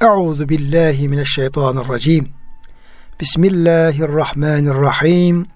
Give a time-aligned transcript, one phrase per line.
[0.00, 2.28] Euzu billahi mineşşeytanirracim.
[3.20, 5.46] Bismillahirrahmanirrahim.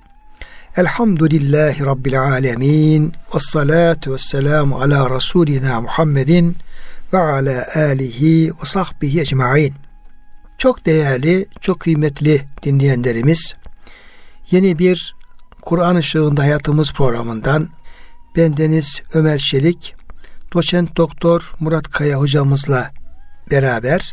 [0.77, 3.13] Elhamdülillahi Rabbil alemin.
[3.35, 6.57] Ve salatu ve selamu ala Resulina Muhammedin
[7.13, 9.75] ve ala alihi ve sahbihi ecma'in.
[10.59, 13.55] Çok değerli, çok kıymetli dinleyenlerimiz,
[14.51, 15.15] yeni bir
[15.61, 17.69] Kur'an ışığında hayatımız programından
[18.37, 19.95] bendeniz Ömer Çelik,
[20.55, 22.91] doçent doktor Murat Kaya hocamızla
[23.51, 24.13] beraber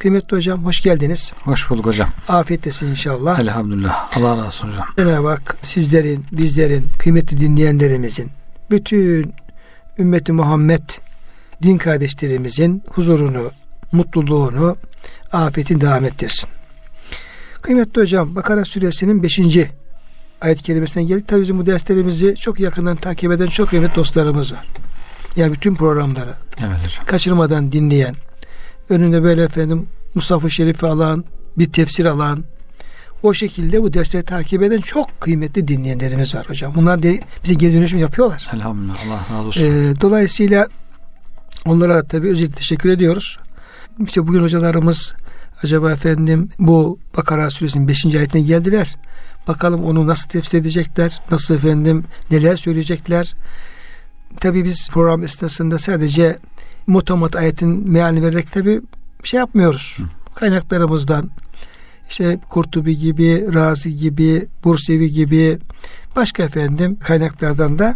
[0.00, 1.32] Kıymetli hocam hoş geldiniz.
[1.44, 2.08] Hoş bulduk hocam.
[2.28, 3.40] Afiyettesin inşallah.
[3.40, 4.16] Elhamdülillah.
[4.16, 4.84] Allah razı olsun hocam.
[4.98, 8.30] Cenab-ı Hak sizlerin, bizlerin, kıymetli dinleyenlerimizin,
[8.70, 9.34] bütün
[9.98, 10.82] ümmeti Muhammed
[11.62, 13.50] din kardeşlerimizin huzurunu,
[13.92, 14.76] mutluluğunu,
[15.32, 16.50] afetin devam ettirsin.
[17.62, 19.40] Kıymetli hocam Bakara suresinin 5.
[20.40, 21.28] ayet kelimesinden geldik.
[21.28, 24.64] Tabi bizim bu derslerimizi çok yakından takip eden çok kıymetli dostlarımız var.
[25.36, 27.04] Yani bütün programları Evet hocam.
[27.06, 28.14] kaçırmadan dinleyen,
[28.90, 31.24] önünde böyle efendim Mustafa Şerif'i alan,
[31.58, 32.44] bir tefsir alan,
[33.22, 36.72] o şekilde bu dersleri takip eden çok kıymetli dinleyenlerimiz var hocam.
[36.74, 38.50] Bunlar de bize geri dönüşüm yapıyorlar.
[38.54, 39.06] Elhamdülillah.
[39.06, 39.62] Allah razı olsun.
[39.64, 40.68] Ee, dolayısıyla
[41.66, 43.38] onlara tabii özellikle teşekkür ediyoruz.
[44.06, 45.14] İşte bugün hocalarımız
[45.62, 48.06] acaba efendim bu Bakara suresinin 5.
[48.06, 48.96] ayetine geldiler.
[49.48, 51.20] Bakalım onu nasıl tefsir edecekler?
[51.30, 53.34] Nasıl efendim neler söyleyecekler?
[54.40, 56.36] Tabii biz program esnasında sadece
[56.90, 58.80] motomot ayetin mealini vererek tabii
[59.24, 59.98] şey yapmıyoruz.
[60.34, 61.30] Kaynaklarımızdan
[62.08, 65.58] işte Kurtubi gibi, Razi gibi, Bursevi gibi
[66.16, 67.94] başka efendim kaynaklardan da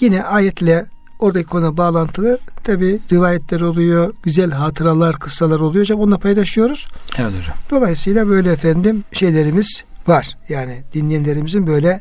[0.00, 0.86] yine ayetle
[1.18, 5.84] oradaki konu bağlantılı tabi rivayetler oluyor, güzel hatıralar, kıssalar oluyor.
[5.84, 6.86] Hocam onunla paylaşıyoruz.
[7.18, 7.56] Evet hocam.
[7.70, 10.36] Dolayısıyla böyle efendim şeylerimiz var.
[10.48, 12.00] Yani dinleyenlerimizin böyle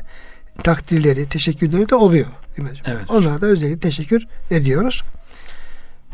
[0.63, 2.27] takdirleri, teşekkürleri de oluyor.
[2.85, 3.03] Evet.
[3.09, 5.03] Onlara da özellikle teşekkür ediyoruz.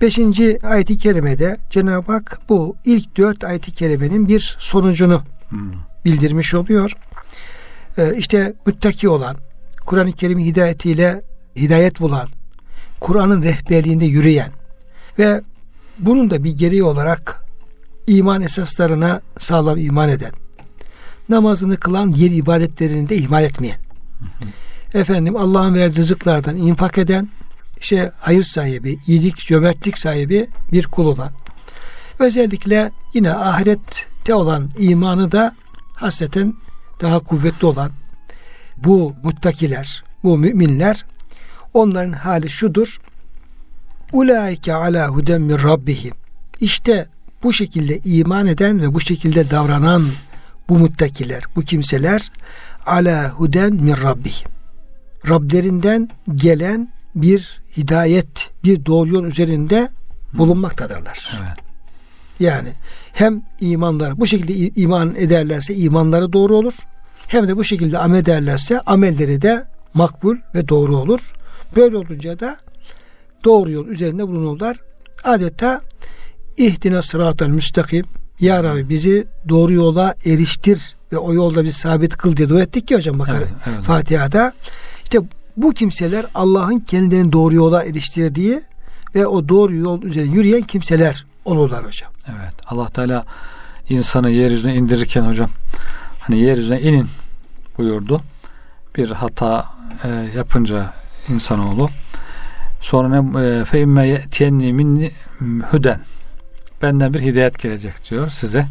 [0.01, 5.71] Beşinci ayet-i kerimede Cenab-ı Hak bu ilk dört ayet-i kerimenin bir sonucunu Hmm.
[6.05, 6.91] bildirmiş oluyor.
[7.97, 9.35] Ee, işte müttaki olan,
[9.85, 11.21] Kur'an-ı Kerim hidayetiyle
[11.55, 12.29] hidayet bulan,
[12.99, 14.51] Kur'an'ın rehberliğinde yürüyen
[15.19, 15.41] ve
[15.99, 17.45] bunun da bir gereği olarak
[18.07, 20.31] iman esaslarına sağlam iman eden,
[21.29, 23.79] namazını kılan diğer ibadetlerini de ihmal etmeyen,
[24.93, 27.29] efendim Allah'ın verdiği rızıklardan infak eden,
[27.85, 31.31] işte hayır sahibi, iyilik, cömertlik sahibi bir kul olan,
[32.19, 35.55] özellikle yine ahirette olan imanı da
[35.95, 36.53] hasreten
[37.01, 37.91] daha kuvvetli olan
[38.77, 41.05] bu muttakiler, bu müminler
[41.73, 42.99] onların hali şudur.
[44.13, 46.13] Ulaike ala huden min rabbihim.
[46.59, 47.07] İşte
[47.43, 50.05] bu şekilde iman eden ve bu şekilde davranan
[50.69, 52.31] bu muttakiler, bu kimseler
[52.85, 54.47] ala huden min rabbihim.
[55.29, 59.89] Rablerinden gelen bir hidayet, bir doğru yol üzerinde
[60.33, 61.39] bulunmaktadırlar.
[61.41, 61.57] Evet.
[62.39, 62.69] Yani
[63.13, 66.73] hem imanlar bu şekilde iman ederlerse imanları doğru olur.
[67.27, 71.33] Hem de bu şekilde amel ederlerse amelleri de makbul ve doğru olur.
[71.75, 72.57] Böyle olunca da
[73.43, 74.77] doğru yol üzerinde bulunurlar.
[75.23, 75.81] Adeta
[76.57, 78.05] ihdina sıratel müstakim
[78.39, 82.87] Ya Rabbi bizi doğru yola eriştir ve o yolda bizi sabit kıl diye dua ettik
[82.87, 83.83] ki hocam bakar Evet, evet.
[83.83, 84.53] Fatiha'da.
[85.03, 85.19] İşte
[85.57, 88.61] bu kimseler Allah'ın kendilerini doğru yola eriştirdiği
[89.15, 92.11] ve o doğru yol üzerine yürüyen kimseler olurlar hocam.
[92.27, 92.53] Evet.
[92.67, 93.25] Allah Teala
[93.89, 95.49] insanı yeryüzüne indirirken hocam
[96.19, 97.07] hani yeryüzüne inin
[97.77, 98.21] buyurdu.
[98.97, 99.65] Bir hata
[100.03, 100.93] e, yapınca
[101.29, 101.89] insanoğlu
[102.81, 105.11] sonra ne fe imme ye'tiyenni minni
[105.73, 105.99] hüden
[106.81, 108.65] benden bir hidayet gelecek diyor size.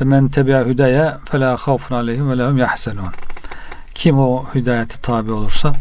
[0.00, 3.12] Ve men tebi'a hüdaya fela havfun aleyhim ve lehum yahsenun.
[3.94, 5.72] Kim o hidayete tabi olursa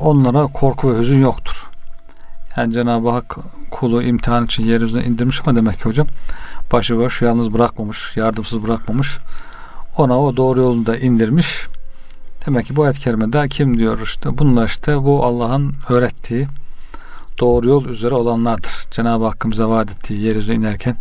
[0.00, 1.70] onlara korku ve hüzün yoktur.
[2.56, 3.36] Yani Cenab-ı Hak
[3.70, 6.06] kulu imtihan için yeryüzüne indirmiş ama demek ki hocam
[6.72, 9.18] başıboş yalnız bırakmamış, yardımsız bırakmamış.
[9.96, 11.66] Ona o doğru yolunda indirmiş.
[12.46, 16.48] Demek ki bu ayet kerimede kim diyor işte bunlar işte bu Allah'ın öğrettiği
[17.40, 18.72] doğru yol üzere olanlardır.
[18.90, 20.96] Cenab-ı Hakk'ın bize vaat ettiği yeryüzüne inerken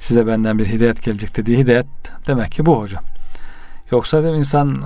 [0.00, 1.86] size benden bir hidayet gelecek dediği hidayet
[2.26, 3.04] demek ki bu hocam.
[3.90, 4.82] Yoksa değil mi, insan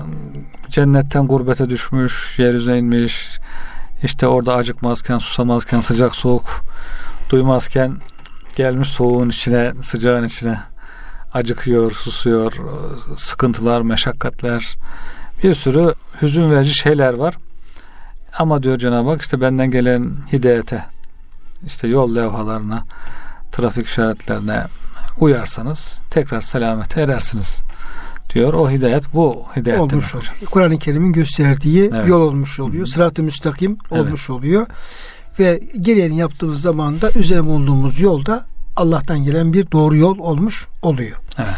[0.68, 3.38] cennetten gurbete düşmüş, yeryüzüne inmiş,
[4.02, 6.64] işte orada acıkmazken, susamazken, sıcak soğuk
[7.30, 7.96] duymazken
[8.56, 10.58] gelmiş soğuğun içine, sıcağın içine
[11.34, 12.52] acıkıyor, susuyor,
[13.16, 14.76] sıkıntılar, meşakkatler,
[15.42, 17.36] bir sürü hüzün verici şeyler var.
[18.38, 20.84] Ama diyor Cenab-ı Hak işte benden gelen hidayete,
[21.66, 22.84] işte yol levhalarına,
[23.52, 24.64] trafik işaretlerine
[25.18, 27.62] uyarsanız tekrar selamete erersiniz
[28.34, 28.52] diyor.
[28.52, 30.32] O hidayet bu hidayet olmuş oluyor.
[30.50, 32.08] Kur'an-ı Kerim'in gösterdiği evet.
[32.08, 32.86] yol olmuş oluyor.
[32.86, 34.02] Sırat-ı müstakim evet.
[34.02, 34.66] olmuş oluyor.
[35.38, 38.46] Ve gereğini yaptığımız zaman da üzerine bulunduğumuz yolda
[38.76, 41.16] Allah'tan gelen bir doğru yol olmuş oluyor.
[41.38, 41.48] Evet.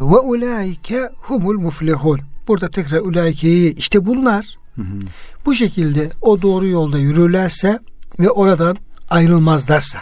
[0.00, 2.20] Ve ulaike humul muflihun.
[2.48, 5.00] Burada tekrar ulaikeyi işte bunlar hı hı.
[5.46, 7.78] bu şekilde o doğru yolda yürürlerse
[8.20, 8.76] ve oradan
[9.10, 9.98] ayrılmazlarsa.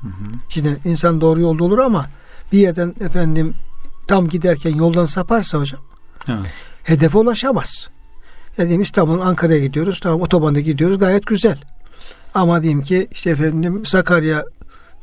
[0.00, 0.12] Hı hı.
[0.48, 2.06] Şimdi insan doğru yolda olur ama
[2.52, 3.54] bir yerden efendim
[4.08, 5.80] tam giderken yoldan saparsa hocam
[6.28, 6.52] evet.
[6.84, 7.90] hedefe ulaşamaz.
[8.58, 10.00] Diyeyim İstanbul'un Ankara'ya gidiyoruz.
[10.00, 11.58] Tamam otobanda gidiyoruz gayet güzel.
[12.34, 14.44] Ama diyeyim ki işte efendim Sakarya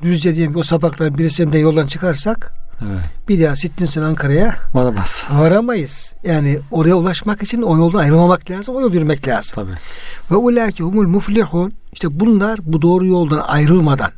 [0.01, 2.99] Düzce diyelim ki o sapakların birisinde yoldan çıkarsak evet.
[3.29, 5.27] bir daha Sittinsin Ankara'ya varamaz.
[5.31, 6.15] Varamayız.
[6.23, 8.75] Yani oraya ulaşmak için o yoldan ayrılmamak lazım.
[8.75, 9.55] O yol yürümek lazım.
[9.55, 9.77] Tabii.
[10.31, 14.11] Ve ulâki humul muflihun işte bunlar bu doğru yoldan ayrılmadan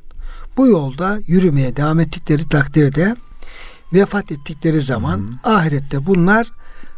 [0.58, 3.16] bu yolda yürümeye devam ettikleri takdirde
[3.96, 6.52] vefat ettikleri zaman hı ahirette bunlar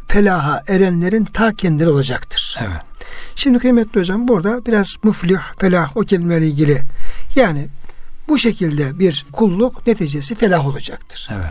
[0.08, 2.56] felaha erenlerin ta kendileri olacaktır.
[2.60, 2.82] Evet.
[3.36, 6.82] Şimdi kıymetli hocam burada biraz muflih, felah o kelimeyle ilgili
[7.36, 7.68] yani
[8.28, 11.28] bu şekilde bir kulluk neticesi felah olacaktır.
[11.32, 11.50] Evet.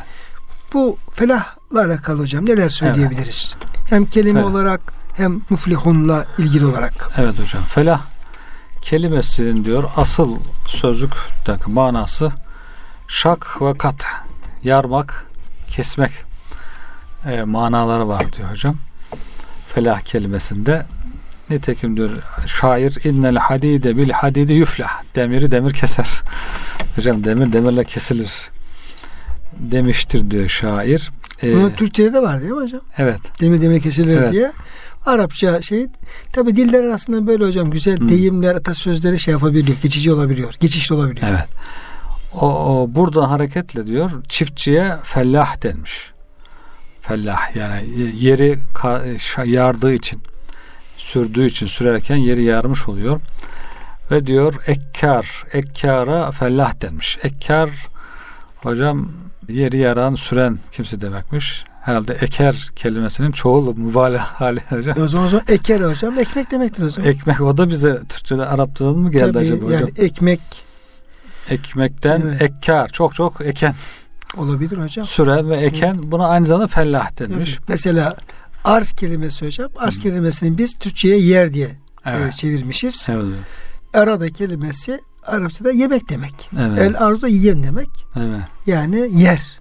[0.74, 3.56] Bu felahla alakalı hocam neler söyleyebiliriz?
[3.58, 3.92] Evet.
[3.92, 4.52] Hem kelime felah.
[4.52, 4.82] olarak
[5.14, 7.10] hem muflihunla ilgili olarak.
[7.18, 7.64] Evet hocam.
[7.64, 8.02] Felah
[8.82, 12.32] kelimesinin diyor asıl sözlükteki manası
[13.08, 14.06] şak ve kat
[14.64, 15.27] yarmak,
[15.78, 16.12] kesmek
[17.26, 18.76] e, manaları var diyor hocam.
[19.68, 20.86] Felah kelimesinde
[21.50, 22.10] nitekim diyor
[22.48, 26.24] şair innel hadide bil hadide yuflah demiri demir keser.
[26.96, 28.50] hocam demir demirle kesilir
[29.58, 31.12] demiştir diyor şair.
[31.44, 32.82] Ee, Bunu Türkçe'de de var değil mi hocam?
[32.98, 33.20] Evet.
[33.40, 34.32] Demir demir kesilir evet.
[34.32, 34.52] diye.
[35.06, 35.88] Arapça şey
[36.34, 38.10] tabi diller arasında böyle hocam güzel hmm.
[38.10, 39.78] deyimler atasözleri şey yapabiliyor.
[39.84, 40.54] Geçici olabiliyor.
[40.60, 41.28] Geçişli olabiliyor.
[41.30, 41.48] Evet.
[42.42, 46.12] O, o buradan hareketle diyor çiftçiye fellah denmiş.
[47.02, 47.86] Fellah yani
[48.20, 48.60] yeri
[49.46, 50.22] yardığı için
[50.98, 53.22] sürdüğü için sürerken yeri yarmış oluyor.
[54.12, 57.18] Ve diyor ekkar, ekkara fellah denmiş.
[57.24, 57.70] Ekkar
[58.58, 59.12] hocam
[59.50, 61.66] yeri yaran süren kimse demekmiş.
[61.82, 65.02] Herhalde eker kelimesinin çoğulu mübalağa hali hocam.
[65.02, 67.10] O zaman, o zaman eker hocam ekmek demektir zaman.
[67.10, 69.80] Ekmek o da bize Türkçe'de Arapçadan mı geldi Tabii, acaba hocam?
[69.80, 70.40] Yani ekmek
[71.50, 72.42] ekmekten evet.
[72.42, 73.76] ekkar çok çok eken
[74.38, 75.06] olabilir hocam.
[75.06, 77.54] Süren ve eken buna aynı zamanda fellah denmiş.
[77.54, 77.66] Tabii.
[77.68, 78.16] Mesela
[78.64, 79.70] arz kelimesi hocam.
[79.78, 80.02] Arz Hı.
[80.02, 82.34] kelimesini biz Türkçe'ye yer diye e, evet.
[82.34, 83.08] e, çevirmişiz.
[83.10, 83.40] Evet.
[83.94, 86.50] Arada kelimesi Arapçada yemek demek.
[86.60, 86.80] Evet.
[86.80, 87.90] El arzu yiyen demek.
[88.16, 88.42] Evet.
[88.66, 89.60] Yani yer.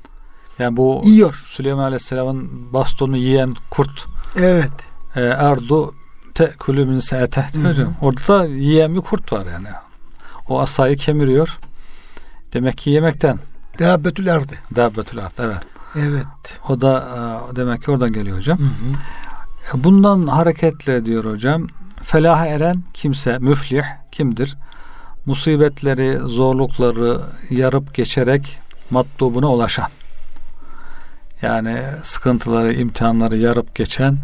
[0.59, 1.45] Yani bu yiyor.
[1.47, 4.07] Süleyman Aleyhisselam'ın bastonu yiyen kurt.
[4.37, 4.73] Evet.
[5.17, 5.95] E, ardu
[6.35, 7.95] te'kulü min se'ete hocam.
[8.01, 9.69] Orada da yiyen bir kurt var yani.
[10.49, 11.59] O asayı kemiriyor.
[12.57, 13.39] Demek ki yemekten.
[13.79, 14.53] Dabbetül ardı.
[14.77, 15.63] Dabbetül ardı evet.
[15.97, 16.61] Evet.
[16.69, 17.09] O da
[17.53, 18.59] e, demek ki oradan geliyor hocam.
[18.59, 19.79] Hı hı.
[19.79, 21.67] E, bundan hareketle diyor hocam
[22.03, 23.83] felaha eren kimse müflih
[24.13, 24.57] kimdir?
[25.27, 27.21] Musibetleri, zorlukları
[27.51, 28.59] yarıp geçerek
[28.91, 29.89] matlubuna ulaşan.
[31.43, 34.19] Yani sıkıntıları, imtihanları yarıp geçen,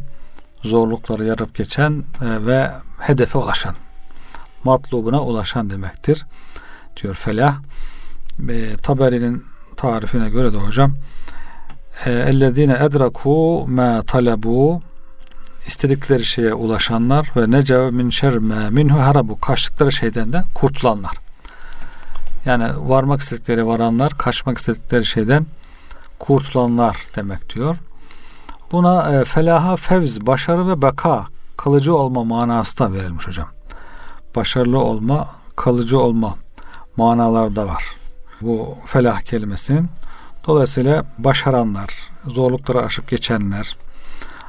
[0.63, 1.93] zorlukları yarıp geçen
[2.23, 3.75] e, ve hedefe ulaşan.
[4.65, 6.27] Matlubuna ulaşan demektir.
[7.03, 7.57] Diyor felah.
[8.49, 9.45] E, Taberi'nin
[9.77, 10.95] tarifine göre de hocam
[12.07, 14.83] ellezine edraku ma talabu
[15.67, 18.39] istedikleri şeye ulaşanlar ve necev min şer
[18.71, 21.13] minhu harabu kaçtıkları şeyden de kurtulanlar.
[22.45, 25.47] Yani varmak istedikleri varanlar, kaçmak istedikleri şeyden
[26.19, 27.77] kurtulanlar demek diyor.
[28.73, 33.49] Buna e, felaha fevz, başarı ve beka, kalıcı olma manası da verilmiş hocam.
[34.37, 36.37] Başarılı olma, kalıcı olma
[36.97, 37.85] manaları da var.
[38.43, 39.89] Bu felah kelimesinin
[40.47, 41.89] Dolayısıyla başaranlar,
[42.27, 43.77] zorlukları aşıp geçenler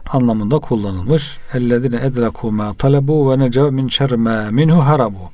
[0.10, 1.38] anlamında kullanılmış.
[1.54, 4.18] Ellezine edraku ma talabu ve necav min şerri
[4.52, 5.32] minhu harabu.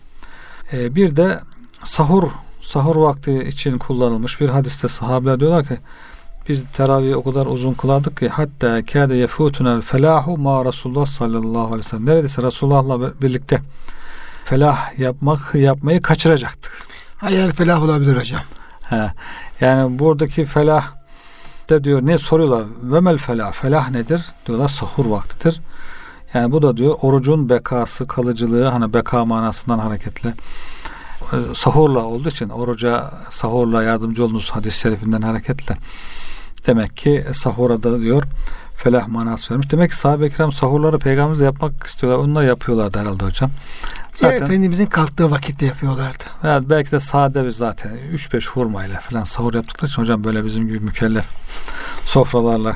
[0.74, 1.40] Ee, bir de
[1.84, 2.24] sahur
[2.62, 5.78] sahur vakti için kullanılmış bir hadiste sahabeler diyorlar ki
[6.50, 11.78] biz teravih o kadar uzun kılardık ki hatta kâde yefutunel felahu ma Resulullah sallallahu aleyhi
[11.78, 12.06] ve sellem.
[12.06, 13.60] Neredeyse Resulullah'la birlikte
[14.46, 16.69] felah yapmak yapmayı kaçıracaktık.
[17.20, 18.42] Hayal felah olabilir hocam.
[18.82, 19.12] He.
[19.62, 20.88] Yani buradaki felah
[21.70, 22.66] de diyor ne soruyorlar?
[22.84, 23.52] Vemel felah.
[23.52, 24.26] Felah nedir?
[24.46, 25.62] Diyorlar sahur vaktidir.
[26.34, 30.34] Yani bu da diyor orucun bekası, kalıcılığı hani beka manasından hareketle
[31.34, 35.76] e, sahurla olduğu için oruca sahurla yardımcı olunuz hadis-i şerifinden hareketle
[36.68, 38.24] demek ki sahura da diyor
[38.84, 39.72] felah manası vermiş.
[39.72, 42.24] Demek ki sahabe-i kiram sahurları peygamberimiz yapmak istiyorlar.
[42.24, 43.52] Onlar yapıyorlardı herhalde hocam.
[44.14, 46.24] Zaten, ya Efendimizin kalktığı vakitte yapıyorlardı.
[46.44, 50.68] Veya belki de sade bir zaten 3-5 hurmayla falan sahur yaptıkları için hocam böyle bizim
[50.68, 51.26] gibi mükellef
[52.06, 52.76] sofralarla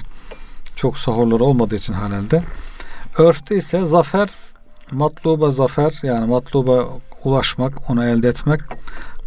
[0.75, 2.43] çok sahurları olmadığı için herhalde.
[3.17, 4.29] Örfte ise zafer
[4.91, 6.83] matluba zafer yani matluba
[7.23, 8.61] ulaşmak, onu elde etmek,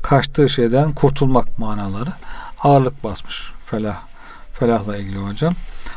[0.02, 2.10] kaçtığı şeyden kurtulmak manaları
[2.62, 3.96] ağırlık basmış felah
[4.52, 5.54] felahla ilgili hocam.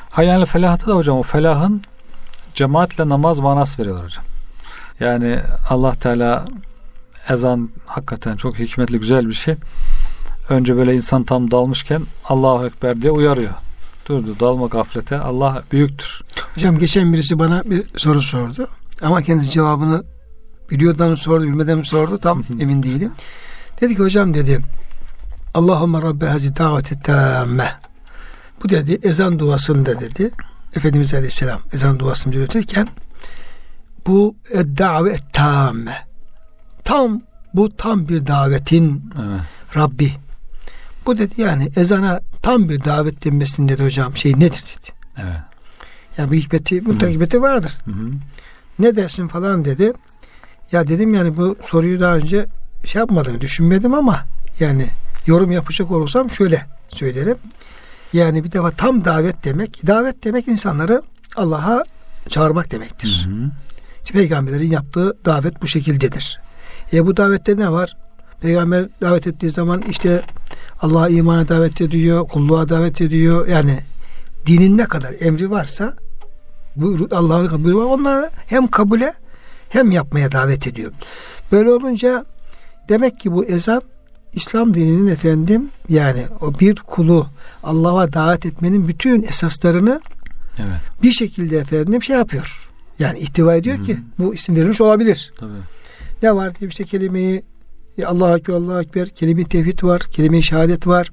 [0.10, 1.82] Hayal felahta da hocam o felahın
[2.54, 4.24] cemaatle namaz manası veriyorlar hocam.
[5.00, 5.40] Yani
[5.70, 6.46] Allah Teala
[7.30, 9.56] ezan hakikaten çok hikmetli güzel bir şey.
[10.50, 13.54] Önce böyle insan tam dalmışken Allahu Ekber diye uyarıyor.
[14.06, 16.22] Durdu dalma gaflete Allah büyüktür.
[16.56, 18.68] Hocam geçen birisi bana bir soru sordu.
[19.02, 20.04] Ama kendisi cevabını
[20.72, 23.12] biliyordan mı sordu bilmeden mi sordu tam emin değilim.
[23.82, 24.60] Dedi ki hocam dedi
[25.54, 27.79] Allahümme Rabbe hazi daveti tamme.
[28.64, 30.32] Bu dedi ezan duasında dedi
[30.76, 32.88] Efendimiz Aleyhisselam ezan duasını yürütürken
[34.08, 36.08] bu davet tamme
[36.84, 37.22] tam
[37.54, 39.42] bu tam bir davetin evet.
[39.76, 40.14] Rabbi
[41.06, 44.92] bu dedi yani ezana tam bir davet denmesinin dedi hocam şey nedir dedi.
[45.18, 45.40] Evet.
[46.18, 47.72] Yani bu hikmeti, hikmeti vardır.
[47.86, 48.12] Hı hı.
[48.80, 49.94] Ne dersin falan dedi.
[50.72, 52.46] Ya dedim yani bu soruyu daha önce
[52.84, 54.26] şey yapmadım, düşünmedim ama
[54.60, 54.88] yani
[55.26, 57.38] yorum yapacak olursam şöyle söylerim.
[58.14, 61.02] Yani bir defa tam davet demek, davet demek insanları
[61.36, 61.84] Allah'a
[62.30, 63.28] çağırmak demektir.
[63.30, 63.52] Hı hı.
[64.04, 66.40] İşte peygamberlerin yaptığı davet bu şekildedir.
[66.94, 67.98] E bu davette ne var?
[68.42, 70.22] Peygamber davet ettiği zaman işte
[70.82, 73.48] Allah'a imana davet ediyor, kulluğa davet ediyor.
[73.48, 73.80] Yani
[74.46, 75.94] dinin ne kadar emri varsa
[77.12, 77.86] Allah'ın buyruğu.
[77.86, 79.14] Onları hem kabule
[79.70, 80.92] hem yapmaya davet ediyor.
[81.52, 82.26] Böyle olunca
[82.90, 83.82] demek ki bu ezan
[84.34, 87.28] İslam dininin efendim yani o bir kulu
[87.64, 90.02] Allah'a davet etmenin bütün esaslarını
[90.60, 91.04] evet.
[91.04, 92.70] bir şekilde efendim şey yapıyor.
[93.00, 93.86] Yani ihtiva ediyor Hı-hı.
[93.86, 95.34] ki bu isim verilmiş olabilir.
[95.40, 95.52] Tabii.
[96.24, 97.44] Ne var diye işte kelimeyi
[98.06, 101.12] Allahu Ekber, Allahu Ekber, kelime tevhid var, kelime şehadet var.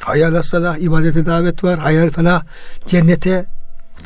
[0.00, 1.78] Hayal salah, ibadete davet var.
[1.78, 2.44] Hayal felah,
[2.86, 3.46] cennete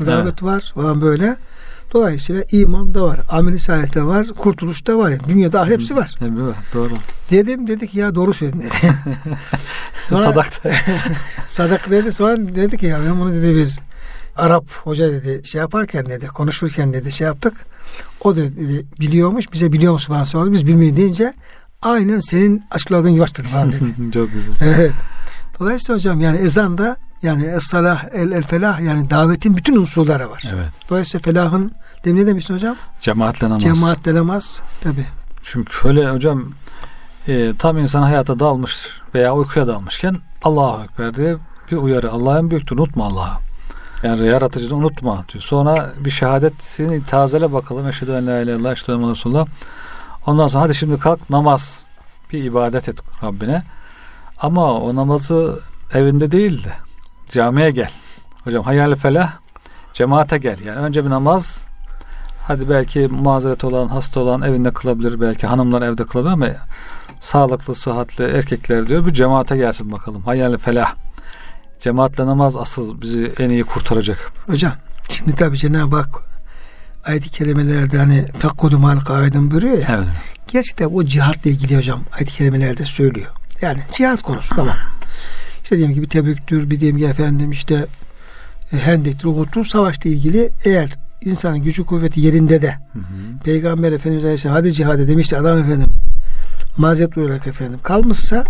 [0.06, 0.42] davet evet.
[0.42, 1.36] var falan böyle.
[1.92, 5.10] Dolayısıyla iman da var, amel saadete var, kurtuluş da var.
[5.10, 6.14] Yani dünyada hepsi var.
[6.24, 6.56] Emri var.
[6.74, 6.92] Doğru.
[7.30, 8.70] Dedim dedi ki ya doğru söyledin dedi.
[10.08, 10.46] sonra, sadak.
[11.48, 12.12] sadak dedi.
[12.12, 13.80] Sonra dedi ki ya ben bunu dedi bir
[14.36, 17.54] Arap hoca dedi şey yaparken dedi konuşurken dedi şey yaptık.
[18.20, 20.52] O dedi biliyormuş bize biliyor musun falan sordu.
[20.52, 21.34] Biz bilmeyi deyince
[21.82, 23.84] aynen senin açıkladığın gibi açtı falan dedi.
[24.14, 24.52] Çok güzel.
[24.60, 24.92] Evet.
[25.60, 30.44] Dolayısıyla hocam yani ezan da yani es-salah el, el felah yani davetin bütün unsurları var.
[30.54, 30.70] Evet.
[30.90, 31.72] Dolayısıyla felahın
[32.04, 32.76] demin ne demiştin hocam?
[33.00, 33.62] Cemaatle namaz.
[33.62, 35.06] Cemaatle namaz tabi.
[35.42, 36.44] Çünkü şöyle hocam
[37.28, 41.36] e, tam insan hayata dalmış veya uykuya dalmışken Allahu Ekber diye
[41.72, 42.10] bir uyarı.
[42.10, 43.38] Allah'ın büyüktür unutma Allah'ı.
[44.02, 45.44] Yani yaratıcını unutma diyor.
[45.44, 47.88] Sonra bir şehadetini tazele bakalım.
[47.88, 49.46] Eşhedü en la ilahe illallah, eşhedü en Resulullah.
[50.26, 51.86] Ondan sonra hadi şimdi kalk namaz.
[52.32, 53.62] Bir ibadet et Rabbine.
[54.38, 55.60] Ama o namazı
[55.94, 56.72] evinde değil de
[57.28, 57.90] camiye gel.
[58.44, 59.32] Hocam hayal felah
[59.92, 60.60] cemaate gel.
[60.60, 61.64] Yani önce bir namaz
[62.50, 65.20] hadi belki mazeret olan, hasta olan evinde kılabilir.
[65.20, 66.48] Belki hanımlar evde kılabilir ama
[67.20, 69.06] sağlıklı, sıhhatli erkekler diyor.
[69.06, 70.22] Bir cemaate gelsin bakalım.
[70.22, 70.94] Hayal felah.
[71.78, 74.32] Cemaatle namaz asıl bizi en iyi kurtaracak.
[74.46, 74.72] Hocam
[75.08, 76.22] şimdi tabi Cenab-ı Hak
[77.04, 79.84] ayet-i kerimelerde hani fekkudu mal kaidin buyuruyor ya.
[79.88, 80.08] Evet.
[80.52, 83.30] Gerçekten o cihatla ilgili hocam ayet-i kerimelerde söylüyor.
[83.62, 84.76] Yani cihat konusu tamam.
[85.62, 87.86] İşte diyelim ki bir Tebük'tür, bir diyelim ki efendim işte
[88.72, 93.38] e, Hendek'tir, Uhud'dur savaşla ilgili eğer insanın gücü kuvveti yerinde de hı hı.
[93.44, 95.90] Peygamber Efendimiz Aleyhisselam hadi cihade demişti adam efendim
[96.76, 98.44] mazeret olarak efendim kalmışsa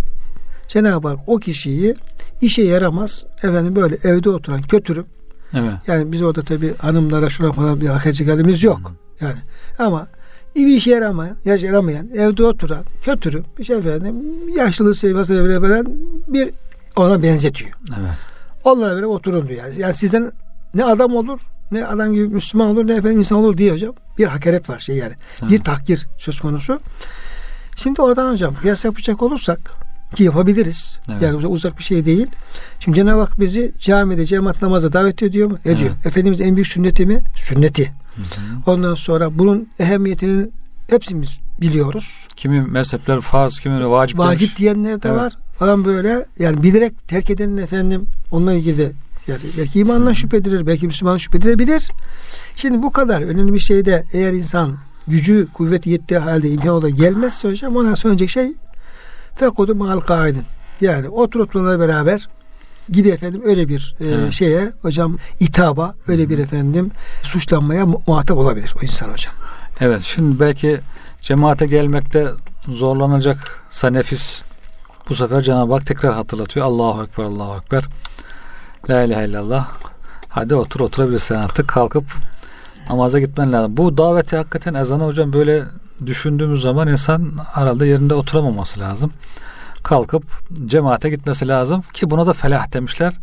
[0.67, 1.95] Cenab-ı Hak o kişiyi
[2.41, 5.05] işe yaramaz efendim böyle evde oturan kötürüm
[5.53, 5.73] evet.
[5.87, 8.79] yani biz orada tabi hanımlara şuna falan bir hakikatik halimiz yok
[9.19, 9.25] hı.
[9.25, 9.39] yani
[9.79, 10.07] ama
[10.55, 14.15] bir işe yaramayan, yaş yaramayan, evde oturan, kötürüm, işte efendim,
[14.57, 15.85] yaşlılığı sevmesi falan
[16.27, 16.49] bir
[16.95, 17.71] ona benzetiyor.
[17.99, 18.11] Evet.
[18.63, 19.59] Onlara böyle oturun diyor.
[19.63, 19.81] Yani.
[19.81, 20.31] yani sizden
[20.73, 21.39] ne adam olur,
[21.71, 23.93] ne adam gibi Müslüman olur, ne efendim insan olur diye hocam.
[24.17, 25.13] Bir hakaret var şey yani.
[25.41, 25.51] Evet.
[25.51, 26.79] Bir tahkir söz konusu.
[27.75, 29.71] Şimdi oradan hocam kıyas yapacak olursak
[30.15, 30.99] ki yapabiliriz.
[31.11, 31.21] Evet.
[31.21, 32.27] Yani uzak bir şey değil.
[32.79, 35.57] Şimdi Cenab-ı Hak bizi camide cemaat namaza davet ediyor mu?
[35.65, 35.89] Ediyor.
[35.95, 36.05] Evet.
[36.05, 37.23] Efendimiz en büyük sünneti mi?
[37.37, 37.93] Sünneti.
[38.15, 38.71] Hı hı.
[38.71, 40.53] Ondan sonra bunun ehemmiyetinin
[40.89, 42.27] hepsimiz biliyoruz.
[42.35, 44.57] Kimi mezhepler farz, kimi vacip Vacip demiş.
[44.57, 45.19] diyenler de evet.
[45.19, 46.25] var falan böyle.
[46.39, 48.91] Yani bilerek terk edenin efendim onunla ilgili de
[49.31, 51.91] yani belki imanla şüphedilir, belki Müslüman şüphedilebilir.
[52.55, 57.49] Şimdi bu kadar önemli bir şeyde eğer insan gücü, kuvveti yettiği halde imkan olarak gelmezse
[57.49, 58.53] hocam ona söyleyecek şey
[59.35, 60.43] fekudu mal kaidin.
[60.81, 62.27] Yani oturup beraber
[62.89, 64.31] gibi efendim öyle bir e, evet.
[64.31, 69.33] şeye hocam itaba öyle bir efendim suçlanmaya muhatap olabilir o insan hocam.
[69.79, 70.79] Evet şimdi belki
[71.21, 72.31] cemaate gelmekte
[72.67, 74.41] zorlanacaksa nefis
[75.09, 76.65] bu sefer Cenab-ı Hak tekrar hatırlatıyor.
[76.65, 77.83] Allahu Ekber, Allahu Ekber.
[78.89, 79.67] La ilahe illallah.
[80.29, 82.05] Hadi otur oturabilirsin artık kalkıp
[82.89, 83.77] namaza gitmen lazım.
[83.77, 85.63] Bu daveti hakikaten ezanı hocam böyle
[86.05, 89.13] düşündüğümüz zaman insan herhalde yerinde oturamaması lazım.
[89.83, 90.23] Kalkıp
[90.65, 93.13] cemaate gitmesi lazım ki buna da felah demişler.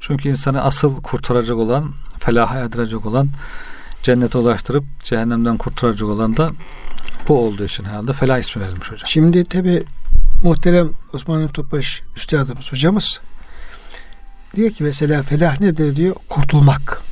[0.00, 3.28] Çünkü insanı asıl kurtaracak olan, felaha erdirecek olan,
[4.02, 6.50] cennete ulaştırıp cehennemden kurtaracak olan da
[7.28, 9.06] bu olduğu için herhalde felah ismi verilmiş hocam.
[9.08, 9.84] Şimdi tabi
[10.42, 13.20] muhterem Osman Topbaş üstadımız hocamız
[14.56, 17.02] diyor ki mesela felah nedir diyor kurtulmak.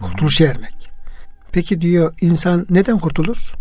[0.00, 0.90] Kurtuluşa ermek.
[1.52, 3.54] Peki diyor insan neden kurtulur?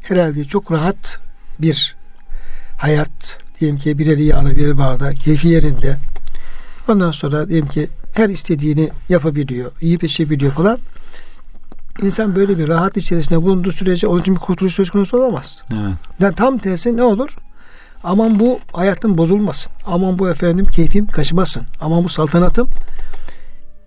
[0.00, 1.20] Herhalde çok rahat
[1.58, 1.96] bir
[2.76, 5.98] hayat diyelim ki bir eli yağlı bir bağda keyfi yerinde
[6.88, 10.78] ondan sonra diyelim ki her istediğini yapabiliyor, yiyip içebiliyor falan.
[12.02, 15.62] İnsan böyle bir rahat içerisinde bulunduğu sürece onun için bir kurtuluş söz konusu olamaz.
[15.72, 15.94] Evet.
[16.20, 17.36] Yani tam tersi ne olur?
[18.04, 19.72] Aman bu hayatım bozulmasın.
[19.86, 21.62] Aman bu efendim keyfim kaçmasın.
[21.80, 22.68] Aman bu saltanatım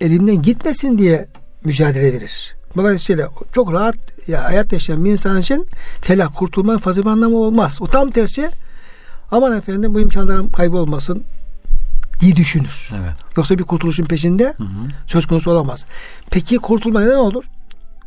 [0.02, 1.28] elimden gitmesin diye
[1.64, 2.56] mücadele verir.
[2.76, 3.96] Dolayısıyla çok rahat
[4.28, 5.68] ya, hayat yaşayan bir insan için
[6.02, 7.80] felah kurtulmanın fazla bir anlamı olmaz.
[7.82, 8.50] O tam tersi
[9.32, 11.24] aman efendim bu imkanlarım kaybolmasın
[12.20, 12.92] diye düşünür.
[12.96, 13.14] Evet.
[13.38, 14.68] Yoksa bir kurtuluşun peşinde hı hı.
[15.06, 15.86] söz konusu olamaz.
[16.32, 17.44] Peki kurtulma neden olur?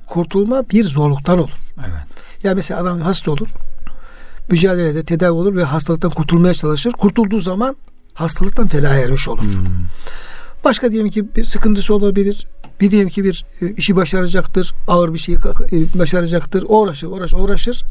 [0.06, 1.50] Kurtulma bir zorluktan olur.
[1.78, 2.06] Evet.
[2.42, 3.48] Ya mesela adam hasta olur
[4.50, 6.92] mücadelede tedavi olur ve hastalıktan kurtulmaya çalışır.
[6.92, 7.76] Kurtulduğu zaman
[8.14, 9.44] hastalıktan felaha ermiş olur.
[9.44, 9.66] Hmm.
[10.64, 12.46] Başka diyelim ki bir sıkıntısı olabilir.
[12.80, 14.74] Bir diyelim ki bir e, işi başaracaktır.
[14.88, 16.64] Ağır bir şeyi e, başaracaktır.
[16.68, 17.84] Uğraşır, uğraşır, uğraşır.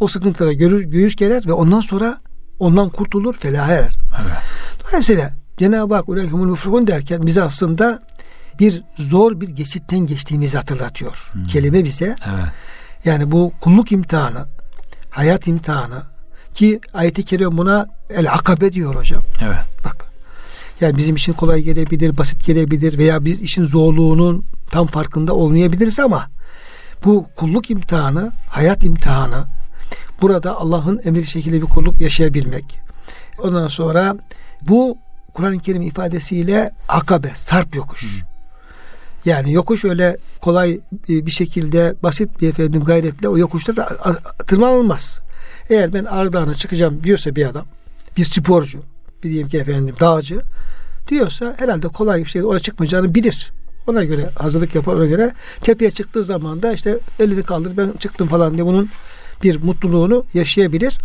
[0.00, 2.20] O sıkıntılara görür, göğüs gelir ve ondan sonra
[2.58, 3.96] ondan kurtulur, felaha erer.
[4.20, 4.38] Evet.
[4.84, 8.02] Dolayısıyla Cenab-ı Hak Ulekümül Mufrihun derken bize aslında
[8.60, 11.30] bir zor bir geçitten geçtiğimizi hatırlatıyor.
[11.32, 11.44] Hmm.
[11.44, 12.04] Kelime bize.
[12.04, 12.46] Evet.
[13.04, 14.46] Yani bu kulluk imtihanı,
[15.16, 16.02] hayat imtihanı
[16.54, 19.22] ki ayet-i kerim buna el akabe diyor hocam.
[19.44, 19.58] Evet.
[19.84, 20.06] Bak.
[20.80, 26.30] Yani bizim için kolay gelebilir, basit gelebilir veya bir işin zorluğunun tam farkında olmayabiliriz ama
[27.04, 29.46] bu kulluk imtihanı, hayat imtihanı
[30.22, 32.80] burada Allah'ın emri şekilde bir kulluk yaşayabilmek.
[33.38, 34.16] Ondan sonra
[34.62, 34.98] bu
[35.32, 38.04] Kur'an-ı Kerim ifadesiyle akabe, sarp yokuş.
[38.04, 38.35] Hı.
[39.26, 43.88] Yani yokuş öyle kolay bir şekilde basit bir efendim gayretle o yokuşta da
[44.46, 45.20] tırmanılmaz.
[45.70, 47.66] Eğer ben Ağrı çıkacağım diyorsa bir adam,
[48.16, 48.78] bir sporcu,
[49.24, 50.40] bir diyeyim ki efendim dağcı
[51.08, 53.52] diyorsa herhalde kolay bir şey oraya çıkmayacağını bilir.
[53.86, 58.28] Ona göre hazırlık yapar ona göre tepeye çıktığı zaman da işte elini kaldır ben çıktım
[58.28, 58.88] falan diye bunun
[59.42, 60.98] bir mutluluğunu yaşayabilir.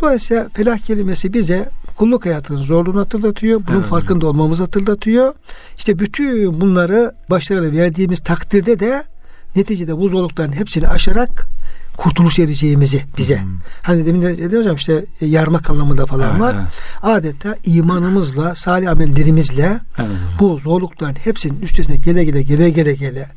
[0.00, 3.60] Dolayısıyla felah kelimesi bize kulluk hayatının zorluğunu hatırlatıyor.
[3.68, 3.88] Bunun evet.
[3.88, 5.34] farkında olmamızı hatırlatıyor.
[5.76, 9.04] İşte bütün bunları başlarıyla verdiğimiz takdirde de
[9.56, 11.46] neticede bu zorlukların hepsini aşarak
[11.96, 13.40] kurtuluş edeceğimizi bize.
[13.40, 13.58] Hmm.
[13.82, 16.54] Hani demin de dedim hocam işte e, yarmak anlamında falan evet, var.
[16.54, 16.68] Evet.
[17.02, 20.08] Adeta imanımızla, salih amellerimizle evet,
[20.40, 23.28] bu zorlukların hepsinin üstesine gele gele gele gele gele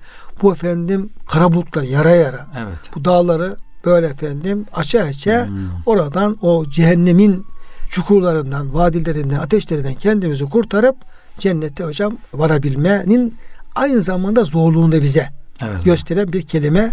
[0.41, 2.80] bu efendim kara bulutlar yara yara evet.
[2.96, 5.70] bu dağları böyle efendim aşağı aşağı hmm.
[5.86, 7.46] oradan o cehennemin
[7.91, 10.95] çukurlarından, vadilerinden, ateşlerinden kendimizi kurtarıp
[11.39, 13.36] cennette hocam varabilmenin
[13.76, 15.30] aynı zamanda zorluğunu da bize
[15.62, 15.86] evet.
[15.86, 16.91] gösteren bir kelime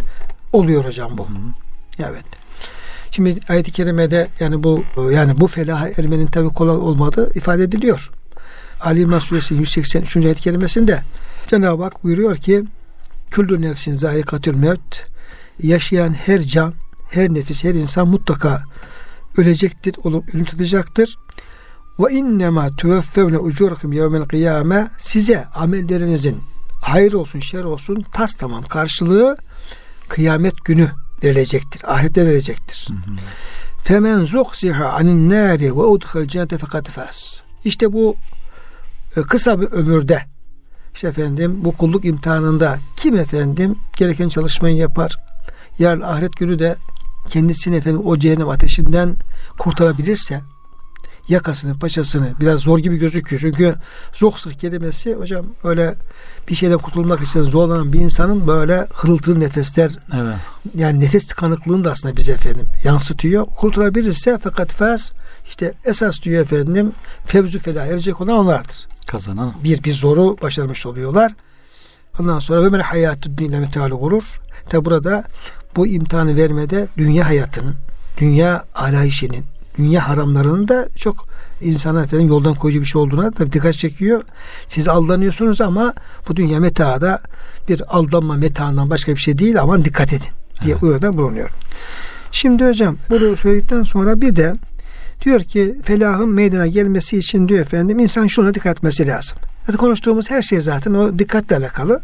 [0.52, 1.22] oluyor hocam bu.
[1.22, 1.32] Hı.
[1.98, 2.24] Evet.
[3.10, 8.10] Şimdi ayet-i kerimede yani bu yani bu felaha ermenin tabi kolay olmadığı ifade ediliyor.
[8.80, 10.16] Ali İmran Suresi 183.
[10.16, 11.00] ayet-i kerimesinde
[11.46, 12.64] Cenab-ı Hak buyuruyor ki
[13.30, 15.10] Küllü nefsin zayikatül mevt
[15.62, 16.74] yaşayan her can,
[17.10, 18.62] her nefis, her insan mutlaka
[19.36, 21.16] ölecektir, olup ölüm tadacaktır.
[21.98, 26.40] Ve innema tuveffevne ucurakum yevmel kıyame size amellerinizin
[26.82, 29.36] hayır olsun şer olsun tas tamam karşılığı
[30.08, 30.90] kıyamet günü
[31.24, 31.82] verilecektir.
[31.92, 32.88] Ahirette verilecektir.
[33.84, 37.42] Femen zuhsiha anin nari ve udkhal cennete fakat fas.
[37.64, 38.16] İşte bu
[39.16, 40.22] e, kısa bir ömürde
[40.94, 45.16] işte efendim bu kulluk imtihanında kim efendim gereken çalışmayı yapar.
[45.78, 46.76] Yarın ahiret günü de
[47.28, 49.16] kendisini efendim o cehennem ateşinden
[49.58, 50.40] kurtarabilirse
[51.28, 53.40] yakasını, paçasını biraz zor gibi gözüküyor.
[53.40, 53.74] Çünkü
[54.12, 55.94] zoksık kelimesi hocam öyle
[56.48, 60.36] bir şeyden kurtulmak için zorlanan bir insanın böyle hırıltılı nefesler evet.
[60.74, 63.46] yani nefes tıkanıklığını da aslında bize efendim yansıtıyor.
[63.46, 65.12] Kurtulabilirse fakat faz
[65.48, 66.92] işte esas diyor efendim
[67.26, 68.86] fevzu fela erecek olan onlardır.
[69.06, 69.54] Kazanan.
[69.64, 71.32] Bir, bir zoru başarmış oluyorlar.
[72.20, 74.40] Ondan sonra ve men hayatü dünya metali gurur.
[74.68, 75.24] Tabi burada
[75.76, 77.74] bu imtihanı vermede dünya hayatının,
[78.18, 79.44] dünya alayişinin,
[79.78, 81.28] dünya haramlarının da çok
[81.60, 84.22] insana efendim yoldan koyucu bir şey olduğuna da dikkat çekiyor.
[84.66, 85.94] Siz aldanıyorsunuz ama
[86.28, 87.20] bu dünya metaada
[87.68, 90.28] bir aldanma metaından başka bir şey değil ama dikkat edin
[90.64, 90.82] diye evet.
[90.82, 91.50] uyarıda bulunuyor.
[92.32, 94.54] Şimdi hocam bunu söyledikten sonra bir de
[95.24, 99.38] diyor ki felahın meydana gelmesi için diyor efendim insan şuna dikkat etmesi lazım.
[99.66, 102.02] Zaten konuştuğumuz her şey zaten o dikkatle alakalı.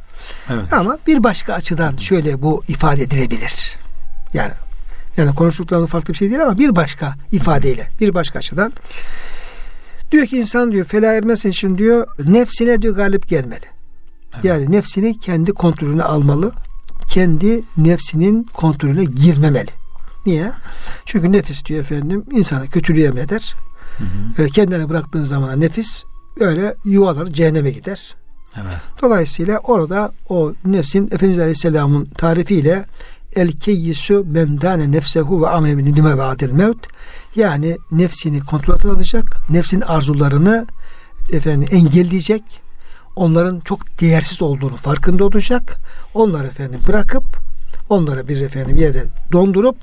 [0.50, 0.72] Evet.
[0.72, 3.78] Ama bir başka açıdan şöyle bu ifade edilebilir.
[4.34, 4.52] Yani
[5.16, 8.72] yani konuştuklarımız farklı bir şey değil ama bir başka ifadeyle, bir başka açıdan
[10.10, 13.66] diyor ki insan diyor felah ermesin için diyor nefsine diyor galip gelmeli.
[14.34, 14.44] Evet.
[14.44, 16.52] Yani nefsini kendi kontrolüne almalı.
[17.08, 19.70] Kendi nefsinin kontrolüne girmemeli.
[20.26, 20.52] Niye?
[21.06, 23.56] Çünkü nefis diyor efendim insana kötülüğü emreder.
[23.98, 24.42] Hı hı.
[24.42, 26.04] E, kendine bıraktığın zaman nefis
[26.40, 28.14] öyle yuvaları cehenneme gider.
[28.56, 28.80] Evet.
[29.02, 32.84] Dolayısıyla orada o nefsin Efendimiz Aleyhisselam'ın tarifiyle
[33.36, 36.86] el keyyisu mendane nefsehu ve amel bin lime ba'del mevt
[37.36, 40.66] yani nefsini kontrol altına alacak, nefsin arzularını
[41.32, 42.42] efendim engelleyecek,
[43.16, 45.76] onların çok değersiz olduğunu farkında olacak.
[46.14, 47.24] Onları efendim bırakıp
[47.88, 49.76] onları bir efendim yerde dondurup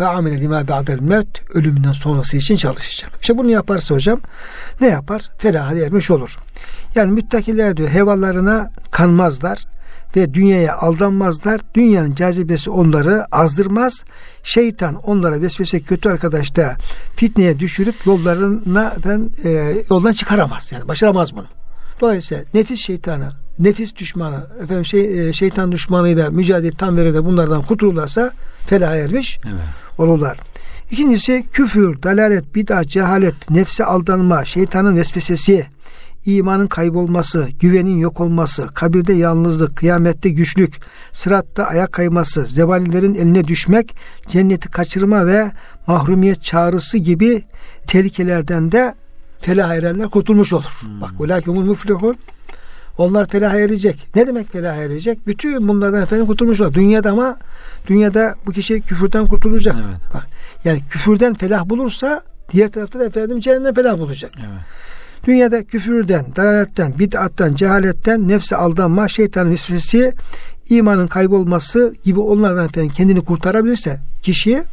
[0.00, 3.10] ve amele lima ba'del mevt ölümünden sonrası için çalışacak.
[3.20, 4.20] İşte bunu yaparsa hocam
[4.80, 5.30] ne yapar?
[5.38, 6.36] Felaha ermiş olur.
[6.94, 9.64] Yani müttakiler diyor hevalarına kanmazlar
[10.16, 11.60] ve dünyaya aldanmazlar.
[11.74, 14.04] Dünyanın cazibesi onları azdırmaz.
[14.42, 16.76] Şeytan onlara vesvese kötü arkadaş da
[17.16, 19.50] fitneye düşürüp yollarından e,
[19.90, 20.72] yoldan çıkaramaz.
[20.72, 21.46] Yani başaramaz bunu.
[22.00, 28.32] Dolayısıyla nefis şeytanı, nefis düşmanı, efendim şey, e, şeytan düşmanıyla mücadele tam veride bunlardan kurtulurlarsa
[28.66, 29.64] felah ermiş evet.
[29.98, 30.38] olurlar.
[30.90, 35.66] İkincisi küfür, dalalet, bid'a, cehalet, nefse aldanma, şeytanın vesvesesi,
[36.26, 40.74] imanın kaybolması, güvenin yok olması, kabirde yalnızlık, kıyamette güçlük,
[41.12, 45.52] sıratta ayak kayması, zebanilerin eline düşmek, cenneti kaçırma ve
[45.86, 47.42] mahrumiyet çağrısı gibi
[47.86, 48.94] tehlikelerden de
[49.40, 50.80] felah erenler kurtulmuş olur.
[50.80, 51.00] Hmm.
[51.00, 52.16] Bak ulakumul muflihun
[53.00, 54.06] onlar felah erecek.
[54.14, 55.26] Ne demek felah erecek?
[55.26, 56.74] Bütün bunlardan efendim kurtulmuş olur.
[56.74, 57.38] Dünyada ama
[57.86, 59.76] dünyada bu kişi küfürden kurtulacak.
[59.78, 60.14] Evet.
[60.14, 60.26] Bak
[60.64, 64.32] yani küfürden felah bulursa diğer tarafta da efendim cehennem felah bulacak.
[64.38, 64.60] Evet.
[65.24, 70.12] Dünyada küfürden, dalaletten, bid'attan, cehaletten, nefse aldanma, şeytanın vesvesesi,
[70.68, 74.64] imanın kaybolması gibi onlardan efendim kendini kurtarabilirse kişi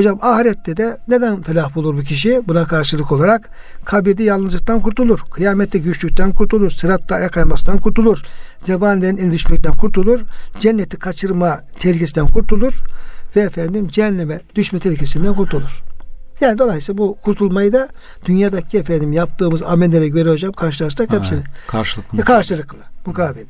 [0.00, 2.42] Hocam ahirette de neden felah bulur bu kişi?
[2.48, 3.50] Buna karşılık olarak
[3.84, 5.18] kabirde yalnızlıktan kurtulur.
[5.30, 6.70] Kıyamette güçlükten kurtulur.
[6.70, 8.22] Sıratta ayak kaymasından kurtulur.
[8.58, 10.20] Zebanilerin el düşmekten kurtulur.
[10.60, 12.82] Cenneti kaçırma tehlikesinden kurtulur.
[13.36, 15.82] Ve efendim cehenneme düşme tehlikesinden kurtulur.
[16.40, 17.88] Yani dolayısıyla bu kurtulmayı da
[18.24, 21.42] dünyadaki efendim yaptığımız amellere göre hocam karşılaştık hepsini.
[21.66, 22.18] Karşılıklı.
[22.18, 22.78] E, karşılıklı.
[23.06, 23.44] Mukabil.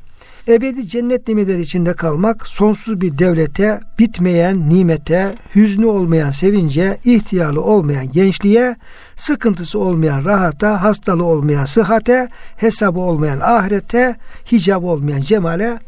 [0.50, 8.12] Ebedi cennet nimetleri içinde kalmak, sonsuz bir devlete, bitmeyen nimete, hüznü olmayan sevince, ihtiyarlı olmayan
[8.12, 8.76] gençliğe,
[9.16, 14.16] sıkıntısı olmayan rahata, hastalığı olmayan sıhhate, hesabı olmayan ahirete,
[14.52, 15.78] hicabı olmayan cemale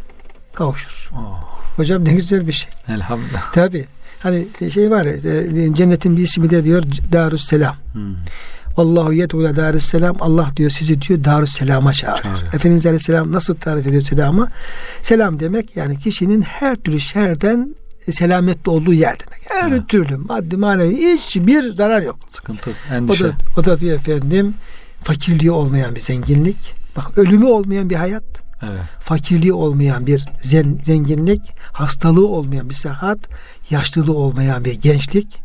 [0.54, 1.10] kavuşur.
[1.14, 1.52] Oh.
[1.76, 2.70] Hocam ne güzel bir şey.
[2.88, 3.52] Elhamdülillah.
[3.52, 3.86] Tabi.
[4.18, 7.76] Hani şey var ya e, cennetin bir ismi de diyor Darüsselam.
[7.92, 8.14] Hmm.
[8.76, 10.16] Allahu yed'u Darüsselam.
[10.20, 12.22] Allah diyor sizi diyor Darüsselam'a çağırıyor.
[12.22, 12.54] çağırıyor.
[12.54, 14.48] Efendimiz Aleyhisselam nasıl tarif ediyor selamı?
[15.02, 17.74] Selam demek yani kişinin her türlü şerden
[18.10, 19.42] selametli olduğu yer demek.
[19.48, 19.88] Her evet.
[19.88, 22.16] türlü maddi manevi hiçbir zarar yok.
[22.30, 23.24] Sıkıntı, endişe.
[23.24, 24.54] O da, o da diyor efendim
[25.04, 26.74] fakirliği olmayan bir zenginlik.
[26.96, 28.42] Bak ölümü olmayan bir hayat.
[28.62, 28.80] Evet.
[29.00, 31.40] Fakirliği olmayan bir zen, zenginlik,
[31.72, 33.18] hastalığı olmayan bir sıhhat,
[33.70, 35.38] yaşlılığı olmayan bir gençlik,